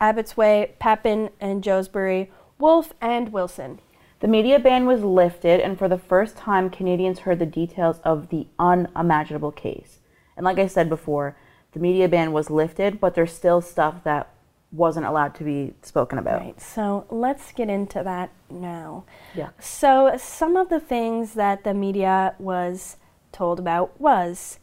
Abotsway, 0.00 0.70
Papin, 0.78 1.30
and 1.40 1.62
Joesbury, 1.64 2.28
Wolfe, 2.58 2.92
and 3.00 3.32
Wilson. 3.32 3.80
The 4.20 4.28
media 4.28 4.58
ban 4.58 4.86
was 4.86 5.02
lifted, 5.02 5.60
and 5.60 5.78
for 5.78 5.88
the 5.88 5.98
first 5.98 6.36
time, 6.36 6.70
Canadians 6.70 7.20
heard 7.20 7.38
the 7.38 7.46
details 7.46 8.00
of 8.04 8.30
the 8.30 8.48
unimaginable 8.58 9.52
case. 9.52 9.98
And 10.36 10.44
like 10.44 10.58
I 10.58 10.66
said 10.66 10.88
before, 10.88 11.36
the 11.72 11.78
media 11.78 12.08
ban 12.08 12.32
was 12.32 12.50
lifted, 12.50 13.00
but 13.00 13.14
there's 13.14 13.32
still 13.32 13.60
stuff 13.60 14.02
that 14.04 14.30
wasn't 14.72 15.06
allowed 15.06 15.34
to 15.36 15.44
be 15.44 15.74
spoken 15.82 16.18
about. 16.18 16.40
Right, 16.40 16.60
so 16.60 17.06
let's 17.10 17.52
get 17.52 17.70
into 17.70 18.02
that 18.02 18.30
now. 18.50 19.04
Yeah. 19.34 19.50
So, 19.60 20.14
some 20.18 20.56
of 20.56 20.68
the 20.68 20.80
things 20.80 21.34
that 21.34 21.64
the 21.64 21.72
media 21.72 22.34
was 22.38 22.96
told 23.32 23.58
about 23.58 23.98
was 24.00 24.58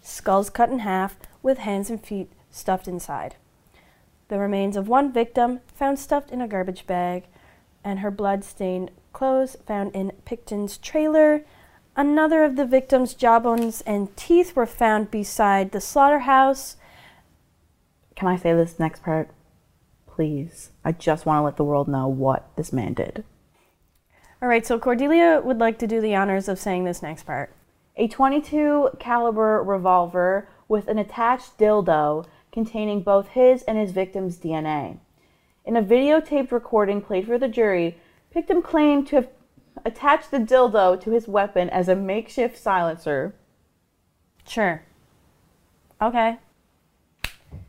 skulls 0.00 0.50
cut 0.50 0.70
in 0.70 0.80
half 0.80 1.16
with 1.42 1.58
hands 1.58 1.90
and 1.90 2.04
feet 2.04 2.30
stuffed 2.50 2.88
inside. 2.88 3.36
The 4.28 4.38
remains 4.38 4.76
of 4.76 4.88
one 4.88 5.12
victim 5.12 5.60
found 5.74 5.98
stuffed 5.98 6.30
in 6.30 6.40
a 6.40 6.48
garbage 6.48 6.86
bag, 6.86 7.24
and 7.84 8.00
her 8.00 8.10
blood-stained 8.10 8.90
clothes 9.12 9.56
found 9.66 9.94
in 9.94 10.12
Pickton's 10.24 10.78
trailer. 10.78 11.44
Another 11.96 12.44
of 12.44 12.56
the 12.56 12.66
victim's 12.66 13.14
jawbones 13.14 13.82
and 13.82 14.16
teeth 14.16 14.56
were 14.56 14.66
found 14.66 15.10
beside 15.10 15.72
the 15.72 15.80
slaughterhouse. 15.80 16.76
Can 18.16 18.28
I 18.28 18.36
say 18.36 18.54
this 18.54 18.78
next 18.78 19.02
part? 19.02 19.30
Please. 20.06 20.70
I 20.84 20.92
just 20.92 21.26
want 21.26 21.38
to 21.38 21.42
let 21.42 21.56
the 21.56 21.64
world 21.64 21.88
know 21.88 22.08
what 22.08 22.48
this 22.56 22.72
man 22.72 22.94
did. 22.94 23.24
All 24.40 24.48
right, 24.48 24.66
so 24.66 24.78
Cordelia 24.78 25.40
would 25.44 25.58
like 25.58 25.78
to 25.78 25.86
do 25.86 26.00
the 26.00 26.14
honors 26.16 26.48
of 26.48 26.58
saying 26.58 26.84
this 26.84 27.02
next 27.02 27.24
part. 27.24 27.54
A 27.96 28.08
22 28.08 28.90
caliber 28.98 29.62
revolver 29.62 30.48
with 30.66 30.88
an 30.88 30.98
attached 30.98 31.58
dildo 31.58 32.26
containing 32.50 33.02
both 33.02 33.28
his 33.28 33.62
and 33.62 33.78
his 33.78 33.92
victim's 33.92 34.38
DNA. 34.38 34.98
In 35.64 35.76
a 35.76 35.82
videotaped 35.82 36.50
recording 36.50 37.00
played 37.00 37.26
for 37.26 37.38
the 37.38 37.48
jury, 37.48 37.98
Pickton 38.34 38.62
claimed 38.64 39.06
to 39.08 39.16
have 39.16 39.28
attached 39.84 40.30
the 40.30 40.38
dildo 40.38 41.00
to 41.00 41.10
his 41.10 41.28
weapon 41.28 41.70
as 41.70 41.88
a 41.88 41.94
makeshift 41.94 42.58
silencer. 42.58 43.34
Sure. 44.46 44.82
Okay. 46.00 46.38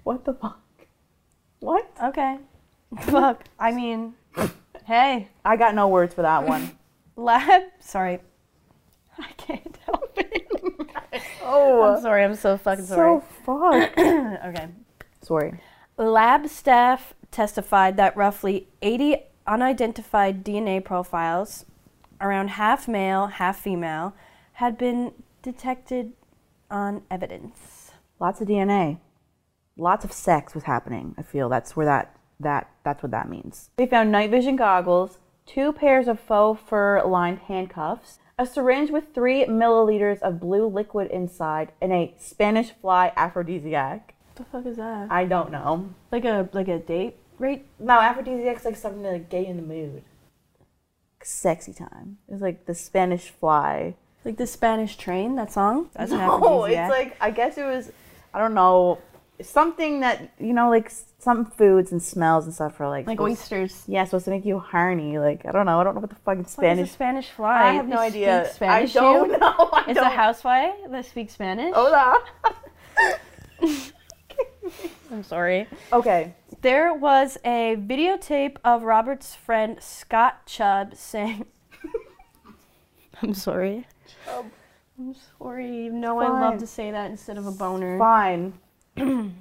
What 0.04 0.26
the 0.26 0.34
fuck? 0.34 0.60
What? 1.60 1.90
Okay. 2.04 2.40
Fuck. 3.02 3.44
I 3.60 3.72
mean, 3.72 4.16
hey, 4.86 5.30
I 5.46 5.56
got 5.56 5.76
no 5.76 5.88
words 5.88 6.14
for 6.14 6.24
that 6.24 6.44
one. 6.48 6.72
lab. 7.16 7.64
Sorry. 7.80 8.20
I 9.20 9.28
can't 9.38 9.78
help 9.86 10.18
it. 10.18 10.48
oh. 11.44 11.94
I'm 11.96 12.02
sorry. 12.02 12.24
I'm 12.24 12.36
so 12.36 12.58
fucking 12.58 12.86
sorry. 12.86 13.22
so 13.22 13.26
fuck. 13.46 13.98
okay. 13.98 14.68
Sorry. 15.22 15.60
Lab 15.98 16.48
staff 16.50 17.14
testified 17.34 17.98
that 17.98 18.16
roughly 18.16 18.68
80 18.82 19.18
unidentified 19.46 20.46
DNA 20.46 20.84
profiles, 20.84 21.66
around 22.22 22.50
half 22.52 22.88
male, 22.88 23.28
half 23.28 23.60
female, 23.60 24.14
had 24.54 24.78
been 24.78 25.12
detected 25.42 26.14
on 26.72 27.04
evidence. 27.12 27.92
Lots 28.20 28.40
of 28.42 28.48
DNA. 28.48 29.00
Lots 29.76 30.06
of 30.06 30.12
sex 30.12 30.54
was 30.54 30.64
happening. 30.64 31.16
I 31.18 31.24
feel 31.24 31.50
that's 31.50 31.76
where 31.76 31.86
that 31.86 32.16
that 32.40 32.70
that's 32.84 33.02
what 33.02 33.12
that 33.12 33.30
means. 33.30 33.70
They 33.78 33.88
found 33.88 34.12
night 34.12 34.30
vision 34.30 34.56
goggles, 34.56 35.18
two 35.46 35.74
pairs 35.74 36.08
of 36.08 36.20
faux 36.20 36.62
fur 36.68 37.04
lined 37.04 37.40
handcuffs, 37.40 38.20
a 38.38 38.46
syringe 38.46 38.92
with 38.92 39.14
three 39.14 39.46
milliliters 39.46 40.20
of 40.22 40.40
blue 40.40 40.68
liquid 40.68 41.10
inside, 41.12 41.72
and 41.82 41.92
a 41.92 42.14
Spanish 42.20 42.72
fly 42.72 43.12
aphrodisiac. 43.16 44.14
What 44.28 44.36
the 44.36 44.44
fuck 44.52 44.66
is 44.66 44.78
that? 44.78 45.12
I 45.12 45.26
don't 45.26 45.52
know. 45.52 45.90
Like 46.12 46.26
a 46.26 46.50
like 46.54 46.68
a 46.68 46.80
date 46.80 47.18
rape? 47.44 47.68
No, 47.80 48.00
aphrodisiac's 48.00 48.66
like 48.66 48.76
something 48.76 49.04
to 49.04 49.12
like, 49.12 49.30
get 49.30 49.42
you 49.44 49.48
in 49.52 49.58
the 49.58 49.64
mood. 49.64 50.04
Sexy 51.22 51.74
time. 51.74 52.18
It's 52.28 52.42
like 52.42 52.66
the 52.66 52.76
Spanish 52.76 53.30
fly. 53.30 53.96
Like 54.26 54.38
the 54.38 54.48
Spanish 54.48 54.96
train? 54.98 55.36
That 55.36 55.52
song? 55.52 55.90
That's 55.96 56.12
an 56.12 56.18
No, 56.20 56.36
aphrodisiac. 56.36 56.90
it's 56.90 56.92
like 56.92 57.18
I 57.22 57.32
guess 57.32 57.58
it 57.58 57.64
was 57.66 57.92
I 58.34 58.40
don't 58.40 58.54
know 58.54 59.00
something 59.42 60.00
that 60.02 60.32
you 60.40 60.54
know 60.54 60.70
like 60.70 60.92
some 61.20 61.46
foods 61.46 61.92
and 61.92 62.02
smells 62.02 62.46
and 62.46 62.54
stuff 62.54 62.80
are 62.82 62.88
like 62.90 63.08
like 63.08 63.18
supposed- 63.18 63.32
oysters. 63.42 63.84
Yeah, 63.88 64.04
supposed 64.06 64.26
to 64.26 64.32
make 64.32 64.46
you 64.46 64.60
horny. 64.60 65.18
Like 65.20 65.46
I 65.46 65.52
don't 65.52 65.66
know. 65.66 65.80
I 65.80 65.84
don't 65.84 65.96
know 65.96 66.02
what 66.02 66.10
the 66.10 66.16
fucking 66.18 66.40
What 66.44 66.48
is 66.48 66.54
Spanish. 66.54 66.90
a 66.90 66.94
Spanish 66.94 67.30
fly? 67.30 67.70
I 67.70 67.74
have 67.74 67.88
no 67.88 67.98
idea. 67.98 68.50
Spanish 68.54 68.96
I 68.96 69.00
don't 69.00 69.32
you? 69.32 69.38
know. 69.40 69.70
I 69.74 69.86
It's 69.88 70.00
don't. 70.00 70.08
a 70.08 70.16
housefly 70.16 70.72
that 70.90 71.06
speaks 71.06 71.34
Spanish. 71.34 71.74
Hola. 71.74 72.18
I'm 75.12 75.24
sorry. 75.24 75.68
okay. 75.92 76.34
There 76.64 76.94
was 76.94 77.38
a 77.44 77.76
videotape 77.76 78.56
of 78.64 78.84
Robert's 78.84 79.36
friend 79.36 79.78
Scott 79.82 80.46
Chubb 80.46 80.96
saying, 80.96 81.46
"I'm 83.22 83.34
sorry." 83.34 83.86
I'm 84.98 85.16
sorry. 85.38 85.86
You 85.86 85.92
know 85.92 86.20
I 86.20 86.28
love 86.28 86.60
to 86.60 86.68
say 86.68 86.90
that 86.92 87.12
instead 87.12 87.38
of 87.38 87.46
a 87.46 87.52
boner. 87.52 87.98
Fine. 88.00 88.54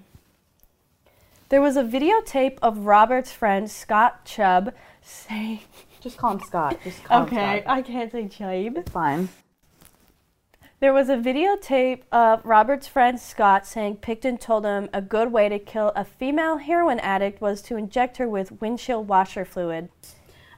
There 1.48 1.60
was 1.60 1.76
a 1.76 1.82
videotape 1.84 2.56
of 2.62 2.86
Robert's 2.86 3.30
friend 3.30 3.70
Scott 3.70 4.24
Chubb 4.24 4.72
saying, 5.02 5.60
Just 6.00 6.16
call 6.16 6.32
him 6.32 6.40
Scott. 6.40 6.78
Just 6.82 7.04
call 7.04 7.24
"Okay, 7.24 7.36
him 7.58 7.62
Scott. 7.64 7.76
I 7.76 7.82
can't 7.82 8.10
say 8.10 8.26
Chubb." 8.26 8.88
Fine. 8.88 9.28
There 10.82 10.92
was 10.92 11.08
a 11.08 11.16
videotape 11.16 12.00
of 12.10 12.44
Robert's 12.44 12.88
friend 12.88 13.20
Scott 13.20 13.68
saying 13.68 13.98
Pickton 13.98 14.40
told 14.40 14.64
him 14.64 14.88
a 14.92 15.00
good 15.00 15.30
way 15.30 15.48
to 15.48 15.60
kill 15.60 15.92
a 15.94 16.04
female 16.04 16.56
heroin 16.56 16.98
addict 16.98 17.40
was 17.40 17.62
to 17.62 17.76
inject 17.76 18.16
her 18.16 18.28
with 18.28 18.60
windshield 18.60 19.06
washer 19.06 19.44
fluid. 19.44 19.90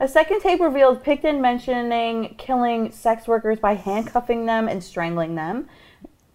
A 0.01 0.09
second 0.09 0.41
tape 0.41 0.61
revealed 0.61 1.05
Pickton 1.05 1.43
mentioning 1.43 2.37
killing 2.39 2.91
sex 2.91 3.29
workers 3.29 3.59
by 3.59 3.75
handcuffing 3.75 4.47
them 4.47 4.67
and 4.67 4.83
strangling 4.83 5.35
them. 5.35 5.69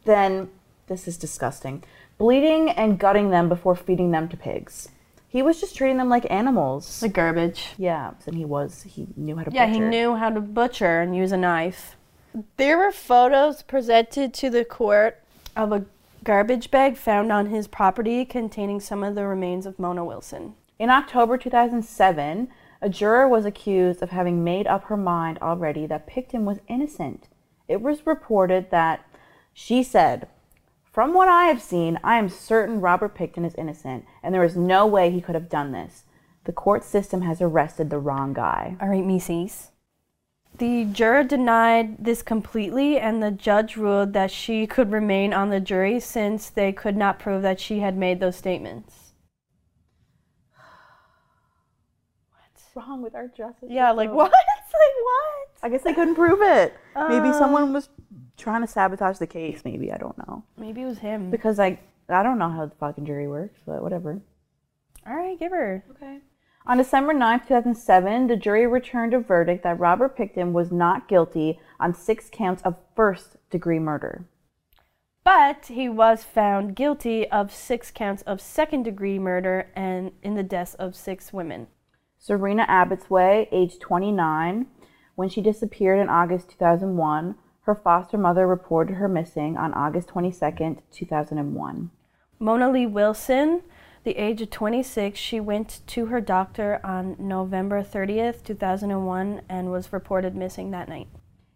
Then, 0.06 0.52
this 0.86 1.08
is 1.08 1.18
disgusting, 1.18 1.84
bleeding 2.20 2.70
and 2.70 3.00
gutting 3.00 3.32
them 3.32 3.50
before 3.50 3.76
feeding 3.76 4.12
them 4.12 4.30
to 4.30 4.38
pigs. 4.38 4.90
He 5.28 5.42
was 5.42 5.60
just 5.60 5.76
treating 5.76 5.98
them 5.98 6.10
like 6.10 6.30
animals. 6.30 7.02
Like 7.02 7.14
garbage. 7.14 7.70
yeah, 7.80 8.12
and 8.28 8.36
he 8.36 8.46
was. 8.46 8.84
He 8.84 9.08
knew 9.16 9.36
how 9.36 9.46
to. 9.46 9.52
Yeah, 9.52 9.66
he 9.66 9.80
knew 9.80 10.14
how 10.14 10.30
to 10.30 10.42
butcher 10.42 11.02
and 11.02 11.16
use 11.16 11.32
a 11.32 11.38
knife. 11.38 11.96
There 12.58 12.78
were 12.78 12.92
photos 12.92 13.64
presented 13.64 14.34
to 14.36 14.50
the 14.50 14.64
court 14.64 15.22
of 15.56 15.72
a 15.72 15.86
garbage 16.24 16.70
bag 16.70 16.96
found 16.96 17.32
on 17.32 17.48
his 17.48 17.68
property 17.68 18.24
containing 18.24 18.80
some 18.80 19.04
of 19.04 19.16
the 19.16 19.26
remains 19.26 19.66
of 19.66 19.80
Mona 19.80 20.06
Wilson. 20.06 20.54
In 20.78 20.90
October 20.90 21.38
2007, 21.38 22.50
a 22.82 22.90
juror 22.90 23.28
was 23.28 23.46
accused 23.46 24.02
of 24.02 24.12
having 24.12 24.44
made 24.44 24.68
up 24.68 24.86
her 24.86 24.98
mind 24.98 25.40
already 25.42 25.86
that 25.88 26.08
Pickton 26.08 26.44
was 26.44 26.60
innocent. 26.68 27.28
It 27.68 27.82
was 27.82 28.06
reported 28.06 28.70
that 28.70 29.06
she 29.54 29.82
said, 29.82 30.28
From 30.84 31.14
what 31.14 31.28
I 31.28 31.46
have 31.46 31.62
seen, 31.62 32.00
I 32.04 32.18
am 32.18 32.30
certain 32.30 32.80
Robert 32.80 33.16
Pickton 33.16 33.46
is 33.46 33.56
innocent, 33.56 34.06
and 34.22 34.34
there 34.34 34.44
is 34.44 34.56
no 34.56 34.86
way 34.86 35.10
he 35.10 35.20
could 35.20 35.36
have 35.36 35.50
done 35.50 35.72
this. 35.72 36.04
The 36.46 36.54
court 36.54 36.84
system 36.84 37.24
has 37.24 37.42
arrested 37.42 37.90
the 37.90 38.00
wrong 38.00 38.34
guy. 38.34 38.78
All 38.80 38.88
right, 38.88 39.06
Mises. 39.06 39.72
The 40.60 40.84
juror 40.86 41.24
denied 41.24 42.04
this 42.04 42.22
completely, 42.22 43.00
and 43.00 43.24
the 43.24 43.32
judge 43.32 43.78
ruled 43.78 44.12
that 44.14 44.30
she 44.30 44.68
could 44.68 44.92
remain 44.92 45.34
on 45.34 45.50
the 45.50 45.60
jury 45.62 46.00
since 46.02 46.50
they 46.50 46.72
could 46.74 46.98
not 46.98 47.18
prove 47.18 47.42
that 47.44 47.60
she 47.62 47.80
had 47.80 47.96
made 47.98 48.20
those 48.20 48.36
statements. 48.36 49.14
What's 52.34 52.76
wrong 52.76 53.02
with 53.02 53.16
our 53.16 53.28
justice? 53.28 53.70
Yeah, 53.70 53.92
like 53.92 54.08
system? 54.10 54.18
what? 54.18 54.32
like 54.74 54.96
what? 55.04 55.64
I 55.64 55.70
guess 55.70 55.84
they 55.84 55.94
couldn't 55.94 56.16
prove 56.16 56.42
it. 56.42 56.74
Maybe 56.96 57.30
Uh. 57.30 57.40
someone 57.40 57.72
was 57.74 57.90
trying 58.38 58.62
to 58.62 58.68
sabotage 58.68 59.18
the 59.18 59.28
case. 59.28 59.62
Maybe 59.64 59.92
I 59.94 59.98
don't 59.98 60.18
know. 60.18 60.44
Maybe 60.58 60.82
it 60.82 60.86
was 60.86 61.00
him. 61.00 61.32
Because 61.32 61.58
like 61.58 61.82
I 62.10 62.22
don't 62.22 62.38
know 62.38 62.50
how 62.50 62.66
the 62.66 62.76
fucking 62.76 63.06
jury 63.06 63.28
works, 63.28 63.60
but 63.66 63.82
whatever. 63.82 64.20
All 65.08 65.16
right, 65.16 65.40
give 65.40 65.52
her. 65.52 65.84
Okay. 65.92 66.20
On 66.66 66.78
December 66.78 67.14
9th, 67.14 67.48
2007, 67.48 68.28
the 68.28 68.36
jury 68.36 68.68
returned 68.68 69.14
a 69.14 69.20
verdict 69.20 69.64
that 69.64 69.80
Robert 69.80 70.18
Pickton 70.18 70.52
was 70.52 70.72
not 70.72 71.08
guilty 71.08 71.60
on 71.80 71.94
six 71.94 72.30
counts 72.32 72.62
of 72.64 72.76
first 72.96 73.38
degree 73.50 73.80
murder. 73.80 74.26
But 75.24 75.68
he 75.68 75.90
was 75.90 76.24
found 76.24 76.76
guilty 76.76 77.28
of 77.30 77.54
six 77.54 77.92
counts 77.92 78.22
of 78.24 78.42
second 78.42 78.84
degree 78.84 79.20
murder 79.20 79.72
and 79.76 80.12
in 80.22 80.36
the 80.36 80.44
deaths 80.44 80.74
of 80.76 80.96
six 80.96 81.34
women. 81.34 81.68
Sereena 82.22 82.68
Abotsway, 82.68 83.48
age 83.52 83.80
29, 83.80 84.68
when 85.16 85.30
she 85.30 85.42
disappeared 85.42 86.00
in 86.00 86.10
August 86.10 86.50
2001, 86.50 87.36
her 87.62 87.76
Her 87.76 87.76
foster 87.76 88.18
mother 88.18 88.48
reported 88.48 88.96
her 88.96 89.08
missing 89.08 89.56
on 89.56 89.74
August 89.74 90.10
22nd, 90.10 90.80
2001. 90.92 91.92
Mona 92.40 92.70
Lee 92.72 92.88
Wilson, 92.88 93.62
the 94.04 94.18
age 94.18 94.42
of 94.42 94.50
26, 94.50 95.20
she 95.20 95.40
went 95.40 95.82
to 95.88 96.08
her 96.08 96.22
doctor 96.22 96.80
on 96.84 97.16
November 97.20 97.84
30th, 97.84 98.44
2001, 98.44 99.42
and 99.50 99.72
was 99.72 99.92
reported 99.92 100.36
missing 100.36 100.72
that 100.72 100.90
night. 100.90 101.08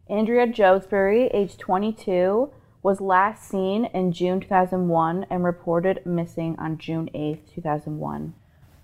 Andrea 0.10 0.48
Joesbury, 0.48 1.30
age 1.34 1.58
22, 1.58 2.52
was 2.82 3.00
last 3.00 3.48
seen 3.48 3.86
in 3.86 4.12
June 4.12 4.42
2001 4.42 5.26
and 5.30 5.44
reported 5.44 6.06
missing 6.06 6.56
on 6.60 6.78
June 6.78 7.10
8th, 7.16 7.54
2001. 7.56 8.34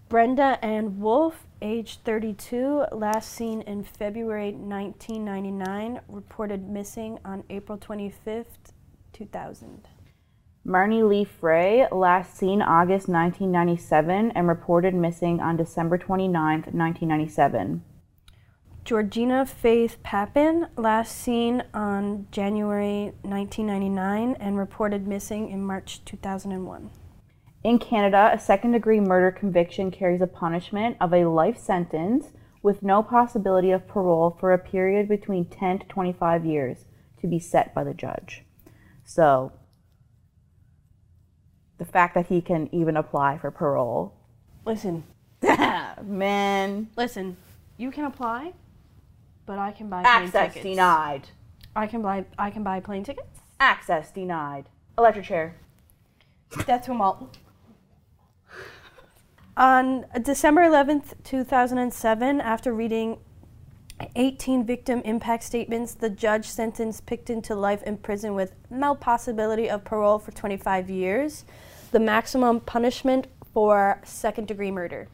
Brenda 0.07 0.57
Ann 0.63 0.99
Wolfe, 0.99 1.45
age 1.61 1.99
32, 2.05 2.85
last 2.93 3.31
seen 3.31 3.61
in 3.63 3.83
February 3.83 4.53
1999, 4.53 5.99
reported 6.07 6.67
missing 6.67 7.19
on 7.25 7.43
April 7.49 7.77
25th, 7.77 8.71
2000. 9.13 9.87
Marnie 10.65 11.07
Lee 11.07 11.23
Frey, 11.23 11.87
last 11.91 12.37
seen 12.37 12.61
August 12.61 13.07
1997 13.07 14.31
and 14.31 14.47
reported 14.47 14.93
missing 14.93 15.39
on 15.39 15.55
December 15.55 15.97
29th, 15.97 16.73
1997. 16.73 17.83
Georgina 18.83 19.45
Faith 19.45 19.97
Papin, 20.03 20.67
last 20.75 21.15
seen 21.15 21.63
on 21.73 22.27
January 22.31 23.13
1999 23.21 24.35
and 24.39 24.57
reported 24.57 25.07
missing 25.07 25.49
in 25.49 25.63
March 25.63 26.03
2001. 26.05 26.89
In 27.63 27.79
Canada, 27.79 28.31
a 28.33 28.39
second 28.39 28.71
degree 28.71 28.99
murder 28.99 29.31
conviction 29.31 29.91
carries 29.91 30.21
a 30.21 30.27
punishment 30.27 30.97
of 30.99 31.13
a 31.13 31.25
life 31.25 31.57
sentence 31.57 32.27
with 32.61 32.83
no 32.83 33.01
possibility 33.01 33.71
of 33.71 33.87
parole 33.87 34.35
for 34.39 34.53
a 34.53 34.57
period 34.57 35.07
between 35.07 35.45
10 35.45 35.79
to 35.79 35.85
25 35.87 36.45
years 36.45 36.85
to 37.21 37.27
be 37.27 37.39
set 37.39 37.73
by 37.73 37.83
the 37.83 37.93
judge. 37.93 38.43
So, 39.05 39.51
the 41.79 41.85
fact 41.85 42.13
that 42.13 42.27
he 42.27 42.41
can 42.41 42.69
even 42.71 42.95
apply 42.95 43.39
for 43.39 43.49
parole. 43.49 44.13
Listen, 44.65 45.03
Man, 46.03 46.89
listen, 46.95 47.37
you 47.77 47.89
can 47.91 48.05
apply, 48.05 48.53
but 49.45 49.57
I 49.57 49.71
can 49.71 49.89
buy 49.89 50.03
plane 50.03 50.13
tickets. 50.15 50.35
access 50.35 50.53
tickets. 50.53 50.63
denied. 50.75 51.27
I 51.75 51.87
can 51.87 52.01
buy 52.01 52.25
I 52.37 52.51
can 52.51 52.61
buy 52.63 52.79
plane 52.81 53.03
tickets. 53.03 53.39
Access 53.59 54.11
denied. 54.11 54.65
Electric 54.97 55.25
chair. 55.25 55.55
That's 56.67 56.87
who 56.87 57.01
all. 57.01 57.29
On 59.55 60.05
December 60.21 60.61
11th, 60.61 61.13
2007, 61.23 62.39
after 62.41 62.73
reading 62.73 63.17
18 64.15 64.65
victim 64.65 65.01
impact 65.03 65.43
statements, 65.43 65.93
the 65.93 66.09
judge 66.09 66.45
sentenced 66.45 67.05
Pickton 67.05 67.43
to 67.43 67.55
life 67.55 67.83
in 67.83 67.97
prison 67.97 68.33
with 68.35 68.53
no 68.69 68.95
possibility 68.95 69.69
of 69.69 69.83
parole 69.83 70.17
for 70.19 70.31
25 70.31 70.89
years, 70.89 71.43
the 71.89 71.99
maximum 71.99 72.59
punishment 72.59 73.27
for 73.53 74.01
second 74.03 74.47
degree 74.47 74.71
murder. 74.71 75.07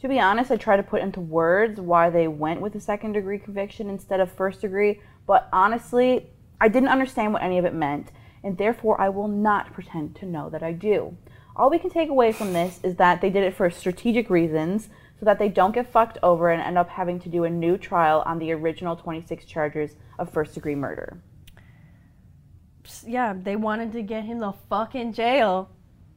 To 0.00 0.08
be 0.08 0.18
honest, 0.18 0.50
I 0.50 0.56
try 0.56 0.76
to 0.76 0.82
put 0.82 1.02
into 1.02 1.20
words 1.20 1.80
why 1.80 2.10
they 2.10 2.28
went 2.28 2.60
with 2.60 2.74
a 2.74 2.80
second 2.80 3.12
degree 3.12 3.38
conviction 3.38 3.88
instead 3.88 4.20
of 4.20 4.30
first 4.30 4.60
degree, 4.60 5.00
but 5.26 5.48
honestly, 5.52 6.28
I 6.60 6.68
didn't 6.68 6.88
understand 6.88 7.32
what 7.32 7.42
any 7.42 7.58
of 7.58 7.64
it 7.64 7.74
meant, 7.74 8.10
and 8.42 8.58
therefore 8.58 9.00
I 9.00 9.08
will 9.08 9.28
not 9.28 9.72
pretend 9.72 10.16
to 10.16 10.26
know 10.26 10.50
that 10.50 10.62
I 10.62 10.72
do. 10.72 11.16
All 11.54 11.70
we 11.70 11.78
can 11.78 11.90
take 11.90 12.08
away 12.08 12.32
from 12.32 12.52
this 12.52 12.80
is 12.82 12.96
that 12.96 13.20
they 13.20 13.30
did 13.30 13.44
it 13.44 13.54
for 13.54 13.70
strategic 13.70 14.30
reasons 14.30 14.88
so 15.18 15.24
that 15.24 15.38
they 15.38 15.48
don't 15.48 15.74
get 15.74 15.92
fucked 15.92 16.18
over 16.22 16.50
and 16.50 16.60
end 16.60 16.78
up 16.78 16.88
having 16.88 17.20
to 17.20 17.28
do 17.28 17.44
a 17.44 17.50
new 17.50 17.78
trial 17.78 18.22
on 18.26 18.38
the 18.38 18.50
original 18.52 18.96
26 18.96 19.44
charges 19.44 19.94
of 20.18 20.32
first 20.32 20.54
degree 20.54 20.74
murder. 20.74 21.22
Yeah, 23.06 23.34
they 23.36 23.54
wanted 23.54 23.92
to 23.92 24.02
get 24.02 24.24
him 24.24 24.40
the 24.40 24.52
fuck 24.68 24.94
in 24.96 25.12
jail. 25.12 25.70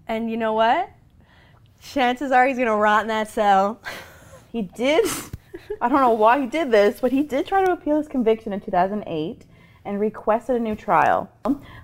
And 0.08 0.30
you 0.30 0.38
know 0.38 0.54
what? 0.54 0.90
Chances 1.82 2.32
are 2.32 2.48
he's 2.48 2.58
gonna 2.58 2.76
rot 2.76 3.04
in 3.04 3.08
that 3.10 3.30
cell. 3.30 3.80
He 4.52 4.62
did, 4.62 5.06
I 5.82 5.90
don't 5.90 6.00
know 6.00 6.12
why 6.12 6.40
he 6.40 6.48
did 6.48 6.72
this, 6.72 7.02
but 7.02 7.12
he 7.12 7.24
did 7.24 7.46
try 7.46 7.66
to 7.66 7.74
appeal 7.74 7.98
his 7.98 8.08
conviction 8.08 8.54
in 8.54 8.62
2008 8.62 9.44
and 9.84 10.00
requested 10.00 10.56
a 10.56 10.60
new 10.60 10.76
trial. 10.76 11.30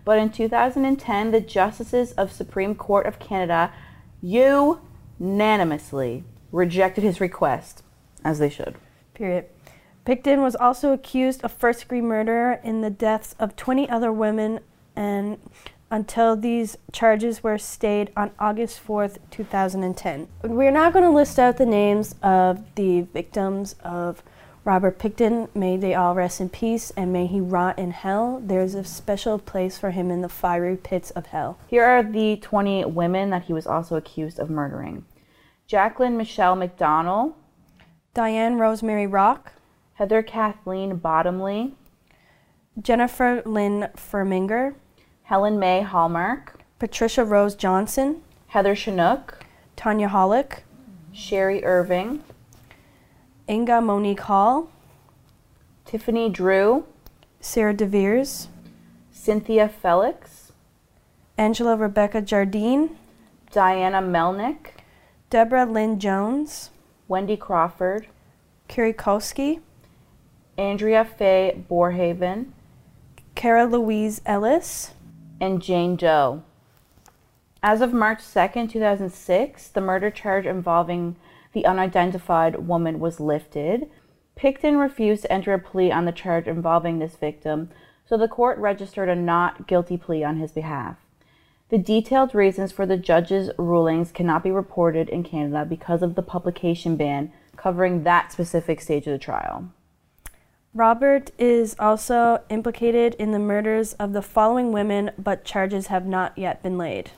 But 0.06 0.20
in 0.20 0.32
2010, 0.32 1.32
the 1.32 1.42
justices 1.42 2.14
of 2.14 2.32
Supreme 2.32 2.76
Court 2.76 3.06
of 3.06 3.20
Canada 3.20 3.74
unanimously 4.22 6.24
rejected 6.54 7.04
his 7.04 7.20
request, 7.20 7.84
as 8.24 8.40
they 8.40 8.50
should. 8.50 8.76
Period. 9.14 9.48
Pickton 10.06 10.42
was 10.42 10.56
also 10.56 10.94
accused 10.94 11.44
of 11.44 11.52
first 11.52 11.82
degree 11.82 12.00
murder 12.00 12.62
in 12.64 12.80
the 12.80 12.90
deaths 12.90 13.36
of 13.38 13.58
20 13.58 13.90
other 13.90 14.14
women 14.14 14.62
and 14.96 15.40
until 15.92 16.38
these 16.38 16.78
charges 16.94 17.44
were 17.44 17.58
stayed 17.58 18.10
on 18.16 18.32
August 18.40 18.80
4th, 18.84 19.18
2010. 19.30 20.28
We're 20.44 20.72
not 20.72 20.94
going 20.94 21.04
to 21.04 21.12
list 21.12 21.38
out 21.38 21.58
the 21.58 21.66
names 21.66 22.16
of 22.24 22.64
the 22.76 23.02
victims 23.02 23.76
of 23.84 24.24
Robert 24.64 24.98
Pickton. 25.00 25.54
May 25.54 25.76
they 25.76 25.94
all 25.94 26.16
rest 26.16 26.40
in 26.40 26.48
peace 26.48 26.92
and 26.92 27.12
may 27.12 27.28
he 27.28 27.42
rot 27.42 27.78
in 27.78 27.92
hell. 27.92 28.42
There's 28.44 28.74
a 28.74 28.86
special 28.86 29.38
place 29.38 29.78
for 29.78 29.92
him 29.92 30.10
in 30.10 30.22
the 30.22 30.30
fiery 30.30 30.78
pits 30.78 31.12
of 31.12 31.28
hell. 31.28 31.60
Here 31.68 31.84
are 31.84 32.04
the 32.04 32.38
20 32.38 32.86
women 32.86 33.30
that 33.32 33.44
he 33.44 33.54
was 33.54 33.68
also 33.68 33.98
accused 33.98 34.40
of 34.40 34.50
murdering 34.50 35.06
Jacqueline 35.68 36.18
Michelle 36.18 36.56
McDonald, 36.56 37.34
Diane 38.14 38.58
Rosemary 38.58 39.08
Rock, 39.08 39.54
Heather 39.94 40.22
Kathleen 40.22 40.98
Bottomley, 40.98 41.76
Jennifer 42.82 43.42
Lynn 43.46 43.90
Furminger, 43.96 44.76
Helen 45.32 45.58
May 45.58 45.82
Hallmark, 45.82 46.60
Patricia 46.78 47.24
Rose 47.24 47.56
Johnson, 47.56 48.22
Heather 48.48 48.76
Chinnock, 48.76 49.36
Tanya 49.78 50.10
Holyk, 50.10 50.64
Sherry 51.14 51.64
Irving, 51.64 52.22
Inga 53.48 53.80
Monique 53.80 54.20
Hall, 54.20 54.70
Tiffany 55.86 56.28
Drew, 56.28 56.84
Sarah 57.40 57.74
de 57.74 57.86
Vries, 57.86 58.50
Cynthia 59.14 59.70
Feliks, 59.70 60.52
Angela 61.38 61.78
Rebecca 61.78 62.22
Jardine, 62.22 62.98
Diana 63.54 64.02
Melnick, 64.02 64.72
Deborah 65.30 65.66
Lynn 65.66 65.98
Jones, 65.98 66.72
Wendy 67.08 67.38
Crawford, 67.38 68.08
Kerry 68.68 68.92
Koski, 68.92 69.62
Andrea 70.58 71.06
Faye 71.06 71.64
Borhaven, 71.70 72.48
Cara 73.36 73.66
Louise 73.66 74.20
Ellis, 74.26 74.92
and 75.42 75.62
Jane 75.62 75.96
Doe. 75.96 76.44
As 77.64 77.82
of 77.82 77.92
March 77.92 78.20
2nd, 78.20 78.70
2006, 78.72 79.68
the 79.70 79.82
murder 79.82 80.12
charge 80.12 80.46
involving 80.46 81.16
the 81.54 81.66
unidentified 81.66 82.68
woman 82.68 83.00
was 83.00 83.20
lifted. 83.20 83.90
Pickton 84.38 84.80
refused 84.80 85.24
to 85.24 85.34
enter 85.34 85.54
a 85.54 85.60
plea 85.60 85.92
on 85.92 86.06
the 86.06 86.12
charge 86.12 86.48
involving 86.48 87.00
this 87.00 87.16
victim, 87.16 87.70
so 88.08 88.18
the 88.18 88.28
court 88.28 88.58
registered 88.60 89.10
a 89.10 89.16
not 89.16 89.68
guilty 89.68 89.98
plea 89.98 90.24
on 90.24 90.38
his 90.38 90.52
behalf. 90.52 90.98
The 91.70 91.78
detailed 91.78 92.36
reasons 92.36 92.72
for 92.72 92.86
the 92.86 92.98
judge's 92.98 93.50
rulings 93.58 94.12
cannot 94.12 94.44
be 94.44 94.52
reported 94.52 95.10
in 95.10 95.24
Canada 95.24 95.66
because 95.66 96.04
of 96.04 96.16
the 96.16 96.22
publication 96.22 96.98
ban 96.98 97.32
covering 97.56 98.04
that 98.04 98.32
specific 98.32 98.80
stage 98.80 99.08
of 99.08 99.14
the 99.14 99.20
trial. 99.20 99.72
Robert 100.74 101.32
is 101.38 101.76
also 101.80 102.42
implicated 102.50 103.14
in 103.16 103.32
the 103.32 103.40
murders 103.40 103.92
of 103.94 104.14
the 104.14 104.22
following 104.22 104.72
women, 104.72 105.12
but 105.18 105.44
charges 105.44 105.88
have 105.88 106.06
not 106.06 106.38
yet 106.38 106.64
been 106.64 106.78
laid 106.78 107.12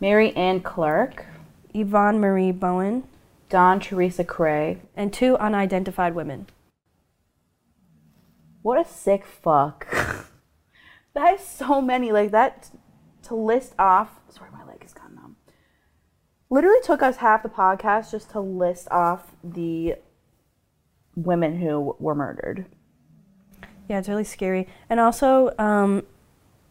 Mary 0.00 0.34
Ann 0.34 0.60
Clark, 0.60 1.26
Yvonne 1.72 2.18
Marie 2.18 2.50
Boen, 2.50 3.04
Dawn 3.48 3.78
Teresa 3.78 4.24
Crey. 4.24 4.80
and 4.96 5.12
two 5.12 5.36
unidentified 5.36 6.14
women. 6.16 6.48
What 8.62 8.84
a 8.84 8.88
sick 8.88 9.24
fuck. 9.24 9.86
that 11.14 11.34
is 11.34 11.46
so 11.46 11.80
many. 11.80 12.10
Like 12.10 12.32
that 12.32 12.70
to 13.24 13.36
list 13.36 13.74
off. 13.78 14.18
Sorry, 14.28 14.50
my 14.50 14.64
leg 14.64 14.82
is 14.84 14.92
gone 14.92 15.14
numb. 15.14 15.36
Literally 16.50 16.80
took 16.82 17.00
us 17.00 17.18
half 17.18 17.44
the 17.44 17.48
podcast 17.48 18.10
just 18.10 18.30
to 18.30 18.40
list 18.40 18.88
off 18.90 19.36
the 19.44 19.96
women 21.16 21.58
who 21.60 21.94
were 21.98 22.14
murdered. 22.14 22.64
Yeah, 23.88 23.98
it's 23.98 24.08
really 24.08 24.24
scary. 24.24 24.68
And 24.88 25.00
also, 25.00 25.52
um, 25.58 26.04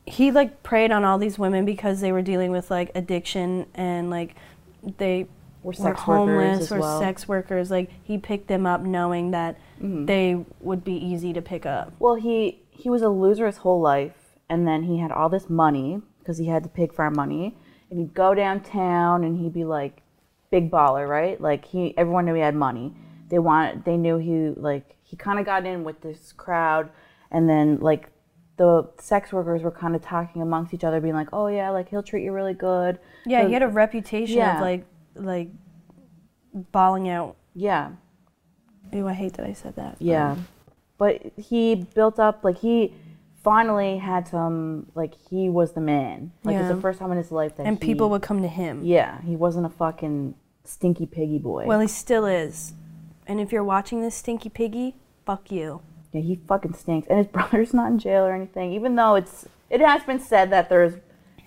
he 0.05 0.31
like 0.31 0.63
preyed 0.63 0.91
on 0.91 1.03
all 1.03 1.17
these 1.17 1.37
women 1.37 1.65
because 1.65 2.01
they 2.01 2.11
were 2.11 2.21
dealing 2.21 2.51
with 2.51 2.71
like 2.71 2.91
addiction 2.95 3.67
and 3.75 4.09
like 4.09 4.35
they 4.97 5.27
Were 5.63 5.73
were 5.77 5.93
homeless 5.93 6.71
or 6.71 6.79
well. 6.79 6.99
sex 6.99 7.27
workers. 7.27 7.69
Like 7.69 7.91
he 8.03 8.17
picked 8.17 8.47
them 8.47 8.65
up 8.65 8.81
knowing 8.81 9.31
that 9.31 9.57
Mhm. 9.81 10.07
they 10.07 10.43
would 10.59 10.83
be 10.83 10.93
easy 10.93 11.33
to 11.33 11.41
pick 11.41 11.65
up. 11.65 11.93
Well, 11.99 12.15
he 12.15 12.59
he 12.71 12.89
was 12.89 13.03
a 13.03 13.09
loser 13.09 13.45
his 13.45 13.57
whole 13.57 13.79
life, 13.79 14.35
and 14.49 14.67
then 14.67 14.83
he 14.83 14.97
had 14.97 15.11
all 15.11 15.29
this 15.29 15.49
money 15.49 16.01
because 16.19 16.39
he 16.39 16.47
had 16.47 16.63
the 16.63 16.69
pig 16.69 16.93
farm 16.93 17.13
money, 17.15 17.55
and 17.91 17.99
he'd 17.99 18.13
go 18.15 18.33
downtown 18.33 19.23
and 19.23 19.37
he'd 19.37 19.53
be 19.53 19.65
like 19.65 20.01
big 20.49 20.71
baller, 20.71 21.07
right? 21.07 21.39
Like 21.39 21.65
he 21.65 21.95
everyone 21.97 22.25
knew 22.25 22.33
he 22.33 22.41
had 22.41 22.55
money. 22.55 22.93
They 23.31 23.39
want 23.39 23.85
they 23.85 23.97
knew 23.97 24.17
he 24.17 24.49
like 24.55 24.97
he 25.01 25.15
kind 25.17 25.39
of 25.39 25.45
got 25.45 25.65
in 25.65 25.83
with 25.83 26.01
this 26.01 26.31
crowd, 26.33 26.89
and 27.31 27.49
then 27.49 27.79
like 27.79 28.09
the 28.57 28.87
sex 28.99 29.33
workers 29.33 29.63
were 29.63 29.71
kind 29.71 29.95
of 29.95 30.01
talking 30.03 30.41
amongst 30.43 30.73
each 30.73 30.83
other, 30.83 30.99
being 31.01 31.15
like, 31.15 31.29
"Oh 31.33 31.47
yeah, 31.47 31.69
like 31.71 31.89
he'll 31.89 32.03
treat 32.03 32.23
you 32.23 32.31
really 32.33 32.53
good." 32.53 32.99
Yeah, 33.25 33.41
So- 33.41 33.47
he 33.47 33.53
had 33.53 33.63
a 33.63 33.67
reputation 33.69 34.37
Yeah. 34.37 34.55
of 34.57 34.61
like 34.61 34.85
like 35.15 35.49
bawling 36.53 37.09
out. 37.09 37.35
Yeah, 37.55 37.91
Ew, 38.91 39.07
I 39.07 39.13
hate 39.13 39.33
that 39.33 39.45
I 39.45 39.53
said 39.53 39.75
that. 39.77 39.95
yeah. 39.99 40.31
Um, 40.33 40.47
but 40.97 41.21
he 41.37 41.75
built 41.95 42.19
up 42.19 42.43
like 42.43 42.57
he 42.59 42.93
finally 43.43 43.97
had 43.97 44.27
some 44.27 44.87
like 44.93 45.13
he 45.29 45.49
was 45.49 45.71
the 45.71 45.81
man. 45.81 46.31
Like 46.43 46.57
it's 46.57 46.67
the 46.69 46.79
first 46.81 46.99
time 46.99 47.11
in 47.11 47.17
his 47.17 47.31
life 47.31 47.55
that 47.55 47.65
And 47.65 47.77
he- 47.81 47.85
people 47.93 48.09
would 48.09 48.21
come 48.21 48.41
to 48.41 48.47
him. 48.47 48.81
Yeah, 48.83 49.21
he 49.21 49.35
wasn't 49.35 49.65
a 49.65 49.69
fucking 49.69 50.35
stinky 50.63 51.05
piggy 51.05 51.39
boy. 51.39 51.65
Well, 51.65 51.79
he 51.79 51.87
still 51.87 52.25
is. 52.25 52.73
And 53.27 53.39
if 53.39 53.51
you're 53.51 53.63
watching 53.63 54.01
this 54.01 54.15
stinky 54.15 54.49
piggy, 54.49 54.95
fuck 55.25 55.51
you. 55.51 55.81
yeah, 56.11 56.21
he 56.21 56.39
fucking 56.47 56.73
stinks, 56.73 57.07
and 57.07 57.17
his 57.17 57.27
brother's 57.35 57.73
not 57.73 57.91
in 57.91 57.99
jail 57.99 58.23
or 58.25 58.33
anything. 58.33 58.73
Even 58.73 58.95
though 58.95 59.15
it's 59.15 59.47
it 59.69 59.81
has 59.81 60.03
been 60.03 60.19
said 60.19 60.49
that 60.51 60.69
there's 60.69 60.93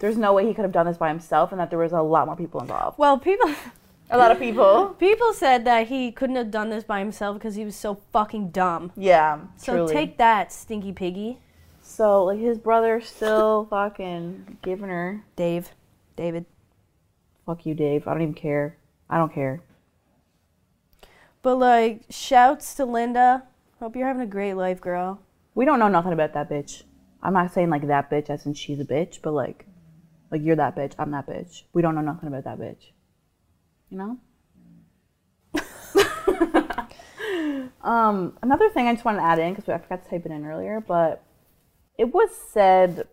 there's 0.01 0.17
no 0.17 0.33
way 0.33 0.47
he 0.47 0.55
could 0.55 0.63
have 0.65 0.73
done 0.73 0.87
this 0.87 0.97
by 0.99 1.09
himself, 1.09 1.53
and 1.53 1.61
that 1.61 1.71
there 1.71 1.79
was 1.79 1.93
a 1.93 2.01
lot 2.03 2.27
more 2.27 2.37
people 2.37 2.61
involved. 2.61 2.99
Well, 2.99 3.19
people 3.19 3.55
A 4.11 4.19
lot 4.19 4.31
of 4.31 4.39
people. 4.39 4.95
people 4.99 5.33
said 5.33 5.65
that 5.65 5.89
he 5.89 6.13
couldn't 6.13 6.37
have 6.37 6.51
done 6.51 6.69
this 6.71 6.85
by 6.85 6.99
himself 6.99 7.37
because 7.39 7.55
he 7.55 7.65
was 7.65 7.75
so 7.75 8.01
fucking 8.13 8.51
dumb. 8.51 8.93
Yeah. 8.97 9.41
So 9.57 9.73
truly. 9.75 9.93
take 9.95 10.19
that, 10.19 10.53
stinky 10.53 10.93
piggy. 10.93 11.39
So 11.83 12.25
like 12.25 12.39
his 12.39 12.59
brother 12.59 13.01
still 13.01 13.67
fucking 13.71 14.59
giving 14.63 14.89
her. 14.91 15.25
Dave. 15.37 15.71
David. 16.17 16.45
Fuck 17.47 17.67
you, 17.67 17.75
Dave. 17.75 18.07
I 18.07 18.13
don't 18.13 18.23
even 18.23 18.35
care. 18.35 18.77
I 19.09 19.17
don't 19.19 19.33
care. 19.33 19.63
But 21.45 21.57
like, 21.57 22.01
shouts 22.09 22.75
to 22.77 22.87
Linda. 22.87 23.43
Hope 23.79 23.95
you're 23.95 24.07
having 24.07 24.23
a 24.23 24.27
great 24.27 24.55
life, 24.55 24.81
girl. 24.81 25.21
We 25.55 25.67
don't 25.67 25.79
know 25.79 25.89
nothing 25.89 26.15
about 26.15 26.33
that 26.33 26.49
bitch. 26.49 26.85
I'm 27.23 27.35
not 27.35 27.53
saying 27.53 27.69
like 27.69 27.87
that 27.87 28.11
bitch 28.11 28.31
as 28.31 28.47
in 28.47 28.55
she's 28.55 28.81
a 28.81 28.85
bitch, 28.85 29.21
but 29.21 29.33
like, 29.33 29.67
like 30.31 30.41
you're 30.43 30.57
that 30.57 30.75
bitch. 30.75 30.95
I'm 30.99 31.11
that 31.11 31.27
bitch. 31.27 31.65
We 31.75 31.83
don't 31.83 31.95
know 31.95 32.01
nothing 32.01 32.29
about 32.29 32.45
that 32.45 32.59
bitch. 32.59 32.93
You 33.91 33.99
know. 33.99 34.19
um, 37.87 38.39
another 38.43 38.71
thing 38.71 38.89
I 38.89 38.95
just 38.95 39.05
wanted 39.05 39.19
to 39.19 39.25
add 39.25 39.39
in 39.39 39.53
because 39.53 39.69
I 39.69 39.77
forgot 39.77 40.03
to 40.03 40.11
type 40.11 40.25
it 40.25 40.33
in 40.33 40.47
earlier, 40.47 40.81
but 40.81 41.23
it 41.99 42.15
was 42.15 42.31
said 42.35 43.07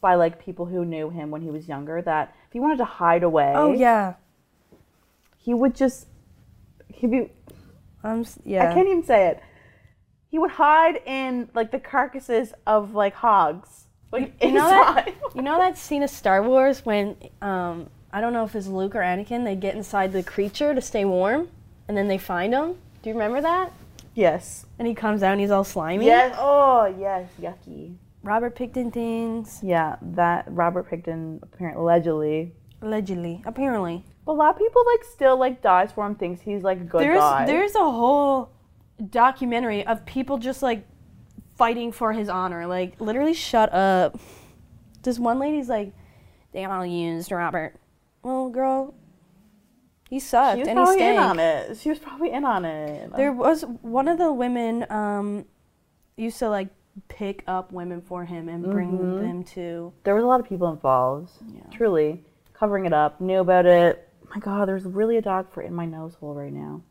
by 0.00 0.14
like 0.14 0.38
people 0.38 0.66
who 0.66 0.84
knew 0.84 1.10
him 1.10 1.32
when 1.32 1.42
he 1.42 1.50
was 1.50 1.66
younger 1.66 2.00
that 2.00 2.32
if 2.46 2.52
he 2.52 2.60
wanted 2.60 2.78
to 2.78 2.84
hide 2.84 3.24
away, 3.24 3.54
Oh 3.56 3.72
yeah. 3.72 4.14
he 5.36 5.52
would 5.52 5.74
just 5.74 6.06
he'd 6.94 7.10
be 7.10 7.32
I'm 8.02 8.20
s- 8.20 8.38
yeah. 8.44 8.70
I 8.70 8.74
can't 8.74 8.88
even 8.88 9.04
say 9.04 9.28
it. 9.28 9.40
He 10.28 10.38
would 10.38 10.50
hide 10.52 11.00
in 11.06 11.48
like 11.54 11.70
the 11.70 11.78
carcasses 11.80 12.52
of 12.66 12.94
like 12.94 13.14
hogs. 13.14 13.86
Like 14.12 14.34
You 14.42 14.52
know 14.52 14.68
that? 14.68 15.08
You 15.34 15.42
know 15.42 15.58
that 15.58 15.76
scene 15.76 16.02
of 16.02 16.10
Star 16.10 16.42
Wars 16.42 16.84
when 16.84 17.16
um 17.42 17.88
I 18.12 18.20
don't 18.20 18.32
know 18.32 18.44
if 18.44 18.54
it's 18.54 18.66
Luke 18.66 18.94
or 18.94 19.00
Anakin, 19.00 19.44
they 19.44 19.56
get 19.56 19.74
inside 19.74 20.12
the 20.12 20.22
creature 20.22 20.74
to 20.74 20.80
stay 20.80 21.04
warm, 21.04 21.48
and 21.88 21.96
then 21.96 22.08
they 22.08 22.16
find 22.18 22.54
him. 22.54 22.74
Do 23.02 23.10
you 23.10 23.14
remember 23.14 23.40
that? 23.42 23.72
yes. 24.14 24.64
And 24.78 24.88
he 24.88 24.94
comes 24.94 25.22
out 25.22 25.32
and 25.32 25.40
he's 25.40 25.50
all 25.50 25.64
slimy. 25.64 26.06
Yes. 26.06 26.34
Oh 26.38 26.86
yes. 26.98 27.28
Yucky. 27.40 27.96
Robert 28.22 28.56
Pickton 28.56 28.92
things. 28.92 29.60
Yeah. 29.62 29.96
That 30.02 30.44
Robert 30.48 30.90
Pickton 30.90 31.40
apparently 31.42 31.80
allegedly. 31.82 32.52
Allegedly. 32.82 33.42
Apparently. 33.44 34.04
But 34.26 34.32
a 34.32 34.34
lot 34.34 34.50
of 34.50 34.58
people 34.58 34.82
like 34.92 35.04
still 35.04 35.38
like 35.38 35.62
dies 35.62 35.92
for 35.92 36.04
him. 36.04 36.14
Thinks 36.16 36.40
he's 36.42 36.62
like 36.62 36.80
a 36.80 36.84
good 36.84 37.00
there's 37.00 37.20
guy. 37.20 37.46
there's 37.46 37.74
a 37.74 37.78
whole 37.78 38.50
documentary 39.10 39.86
of 39.86 40.04
people 40.04 40.36
just 40.38 40.62
like 40.62 40.86
fighting 41.56 41.92
for 41.92 42.12
his 42.12 42.28
honor. 42.28 42.66
Like 42.66 43.00
literally 43.00 43.34
shut 43.34 43.72
up. 43.72 44.18
This 45.02 45.18
one 45.18 45.38
lady's 45.38 45.68
like, 45.68 45.92
they 46.52 46.64
all 46.64 46.84
used 46.84 47.30
Robert. 47.30 47.76
Well, 48.22 48.48
girl, 48.48 48.94
he 50.10 50.18
sucked 50.18 50.56
she 50.56 50.60
was 50.60 50.68
and 50.68 50.78
he 50.78 50.84
probably 50.84 51.04
in 51.06 51.18
on 51.18 51.38
it. 51.38 51.76
She 51.78 51.88
was 51.88 51.98
probably 52.00 52.32
in 52.32 52.44
on 52.44 52.64
it. 52.64 53.12
There 53.16 53.32
was 53.32 53.62
one 53.82 54.08
of 54.08 54.18
the 54.18 54.32
women 54.32 54.84
um, 54.90 55.44
used 56.16 56.38
to 56.40 56.48
like 56.48 56.68
pick 57.08 57.44
up 57.46 57.70
women 57.72 58.00
for 58.00 58.24
him 58.24 58.48
and 58.48 58.64
bring 58.64 58.90
Mm-hmm. 58.98 59.16
them 59.22 59.44
to. 59.44 59.92
there 60.02 60.14
was 60.14 60.24
a 60.24 60.26
lot 60.26 60.40
of 60.40 60.46
people 60.48 60.68
involved. 60.70 61.30
Yeah. 61.54 61.60
Truly, 61.70 62.24
covering 62.54 62.86
it 62.86 62.92
up, 62.92 63.20
knew 63.20 63.38
about 63.40 63.66
it. 63.66 64.05
My 64.34 64.40
God, 64.40 64.68
there's 64.68 64.84
really 64.84 65.16
a 65.16 65.22
dog 65.22 65.52
for 65.52 65.62
in 65.62 65.74
my 65.74 65.86
nose 65.86 66.14
hole 66.14 66.34
right 66.34 66.52
now. 66.52 66.82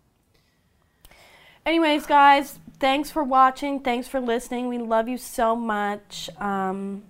Anyways, 1.65 2.05
guys, 2.05 2.59
thanks 2.79 3.09
for 3.09 3.23
watching. 3.23 3.79
Thanks 3.79 4.07
for 4.07 4.19
listening. 4.19 4.67
We 4.67 4.77
love 4.77 5.07
you 5.07 5.17
so 5.17 5.55
much. 5.55 6.29
Um, 6.39 7.03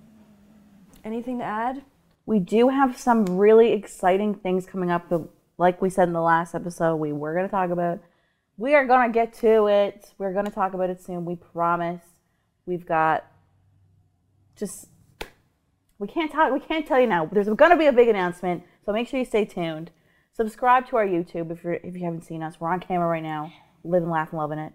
anything 1.04 1.40
to 1.40 1.44
add? 1.44 1.84
We 2.26 2.40
do 2.40 2.70
have 2.70 2.98
some 2.98 3.26
really 3.26 3.74
exciting 3.74 4.34
things 4.34 4.66
coming 4.66 4.90
up. 4.90 5.10
That, 5.10 5.28
like 5.58 5.82
we 5.82 5.90
said 5.90 6.08
in 6.08 6.14
the 6.14 6.22
last 6.22 6.56
episode, 6.56 6.96
we 6.96 7.12
were 7.12 7.34
going 7.34 7.46
to 7.46 7.52
talk 7.52 7.70
about. 7.70 8.00
We 8.58 8.74
are 8.74 8.86
going 8.86 9.12
to 9.12 9.14
get 9.14 9.34
to 9.36 9.68
it. 9.68 10.14
We're 10.18 10.34
going 10.34 10.46
to 10.46 10.52
talk 10.52 10.74
about 10.74 10.90
it 10.90 11.04
soon. 11.04 11.26
We 11.26 11.36
promise. 11.36 12.02
We've 12.66 12.86
got 12.86 13.26
just 14.56 14.88
we 16.00 16.08
can't 16.08 16.32
talk. 16.32 16.52
We 16.52 16.60
can't 16.60 16.86
tell 16.86 17.00
you 17.00 17.08
now. 17.08 17.26
There's 17.26 17.48
going 17.48 17.72
to 17.72 17.78
be 17.78 17.88
a 17.88 17.94
big 17.94 18.08
announcement, 18.08 18.64
so 18.86 18.92
make 18.92 19.08
sure 19.08 19.20
you 19.20 19.26
stay 19.26 19.46
tuned. 19.46 19.92
Subscribe 20.36 20.88
to 20.90 20.98
our 20.98 21.06
YouTube 21.08 21.52
if 21.52 21.64
you 21.64 21.70
are 21.72 21.74
if 21.76 21.96
you 21.96 22.04
haven't 22.04 22.24
seen 22.24 22.44
us. 22.44 22.60
We're 22.60 22.70
on 22.72 22.80
camera 22.80 23.08
right 23.08 23.24
now, 23.24 23.54
living, 23.84 24.10
laughing, 24.10 24.38
loving 24.38 24.60
it. 24.60 24.74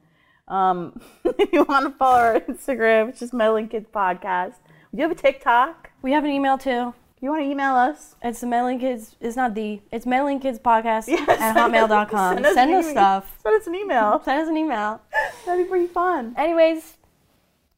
Um, 0.48 1.00
if 1.24 1.52
you 1.52 1.64
want 1.64 1.84
to 1.86 1.90
follow 1.98 2.18
our 2.18 2.40
Instagram, 2.40 3.10
it's 3.10 3.20
just 3.20 3.34
Meddling 3.34 3.68
Kids 3.68 3.86
Podcast. 3.92 4.54
We 4.92 4.96
do 4.96 5.02
have 5.02 5.10
a 5.10 5.14
TikTok. 5.14 5.90
We 6.02 6.12
have 6.12 6.24
an 6.24 6.30
email 6.30 6.56
too. 6.56 6.94
If 7.16 7.22
you 7.24 7.28
want 7.28 7.42
to 7.44 7.50
email 7.50 7.74
us, 7.74 8.14
It's 8.22 8.40
the 8.40 8.46
Meddling 8.46 8.80
Kids. 8.80 9.16
It's 9.20 9.36
not 9.36 9.54
the. 9.54 9.82
It's 9.92 10.06
Meddling 10.06 10.40
Kids 10.40 10.58
Podcast 10.58 11.06
Yeah, 11.08 11.26
at 11.28 11.54
hotmail.com. 11.54 12.34
send 12.36 12.46
us 12.46 12.54
Send 12.54 12.74
us 12.74 12.88
stuff. 12.90 13.38
send 13.42 13.60
us 13.60 13.66
an 13.66 13.74
email. 13.74 14.20
Send 14.24 14.40
us 14.40 14.48
an 14.48 14.56
email. 14.56 15.02
That'd 15.44 15.66
be 15.66 15.68
pretty 15.68 15.88
fun. 15.88 16.34
Anyways, 16.38 16.96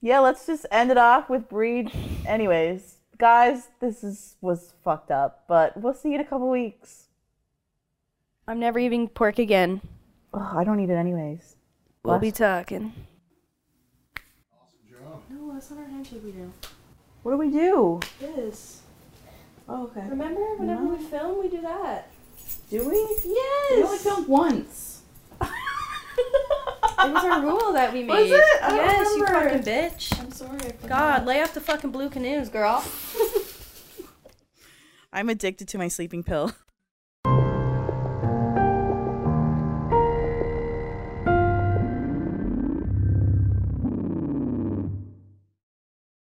Yeah, 0.01 0.21
let's 0.21 0.47
just 0.47 0.67
end 0.71 0.93
it 0.93 0.99
off 0.99 1.29
with 1.29 1.49
Breed. 1.49 1.91
Anyways, 2.27 2.99
guys, 3.19 3.71
this 3.81 4.05
is 4.05 4.37
was 4.41 4.75
fucked 4.85 5.11
up, 5.11 5.45
but 5.49 5.77
we'll 5.77 5.95
see 5.95 6.11
you 6.11 6.15
in 6.15 6.21
a 6.21 6.25
couple 6.25 6.49
weeks. 6.49 7.09
I'm 8.47 8.59
never 8.59 8.79
eating 8.79 9.09
pork 9.09 9.39
again. 9.39 9.81
Ugh, 10.35 10.57
I 10.57 10.65
don't 10.65 10.81
eat 10.81 10.91
it 10.91 10.95
anyways. 10.95 11.57
We'll 12.03 12.19
Bless. 12.19 12.33
be 12.33 12.33
talking. 12.33 12.93
Awesome 14.53 14.79
job. 14.91 15.23
No, 15.31 15.53
that's 15.55 15.71
not 15.71 15.81
our 15.81 15.87
handshake 15.87 16.23
we 16.25 16.33
do. 16.33 16.53
What 17.23 17.33
do 17.33 17.39
we 17.39 17.51
do? 17.51 18.01
This. 18.19 18.81
Oh, 19.69 19.85
okay. 19.85 20.07
Remember 20.09 20.41
whenever 20.57 20.85
we 20.85 20.99
film, 21.05 21.41
we 21.41 21.49
do 21.49 21.61
that. 21.61 22.11
Do 22.69 22.89
we? 22.89 22.97
Yes. 23.25 23.77
We 23.77 23.83
only 23.85 23.99
filmed 23.99 24.29
once. 24.29 25.03
It 27.05 27.13
was 27.13 27.25
a 27.25 27.41
rule 27.41 27.73
that 27.73 27.93
we 27.93 28.05
made. 28.05 28.09
Was 28.09 28.31
made. 28.31 28.37
it? 28.37 28.63
I 28.63 28.69
don't 28.69 28.77
yes, 28.77 29.17
you 29.17 29.27
fucking 29.27 29.63
bitch. 29.63 30.21
I'm 30.21 30.31
sorry. 30.31 30.57
I 30.59 30.73
forgot. 30.73 30.89
God, 30.89 31.27
lay 31.27 31.43
off 31.43 31.53
the 31.53 31.61
fucking 31.61 31.91
blue 31.91 32.09
canoes, 32.09 32.49
girl. 32.49 32.85
I'm 35.13 35.29
addicted 35.29 35.67
to 35.69 35.79
my 35.79 35.89
sleeping 35.89 36.23
pill. 36.23 36.53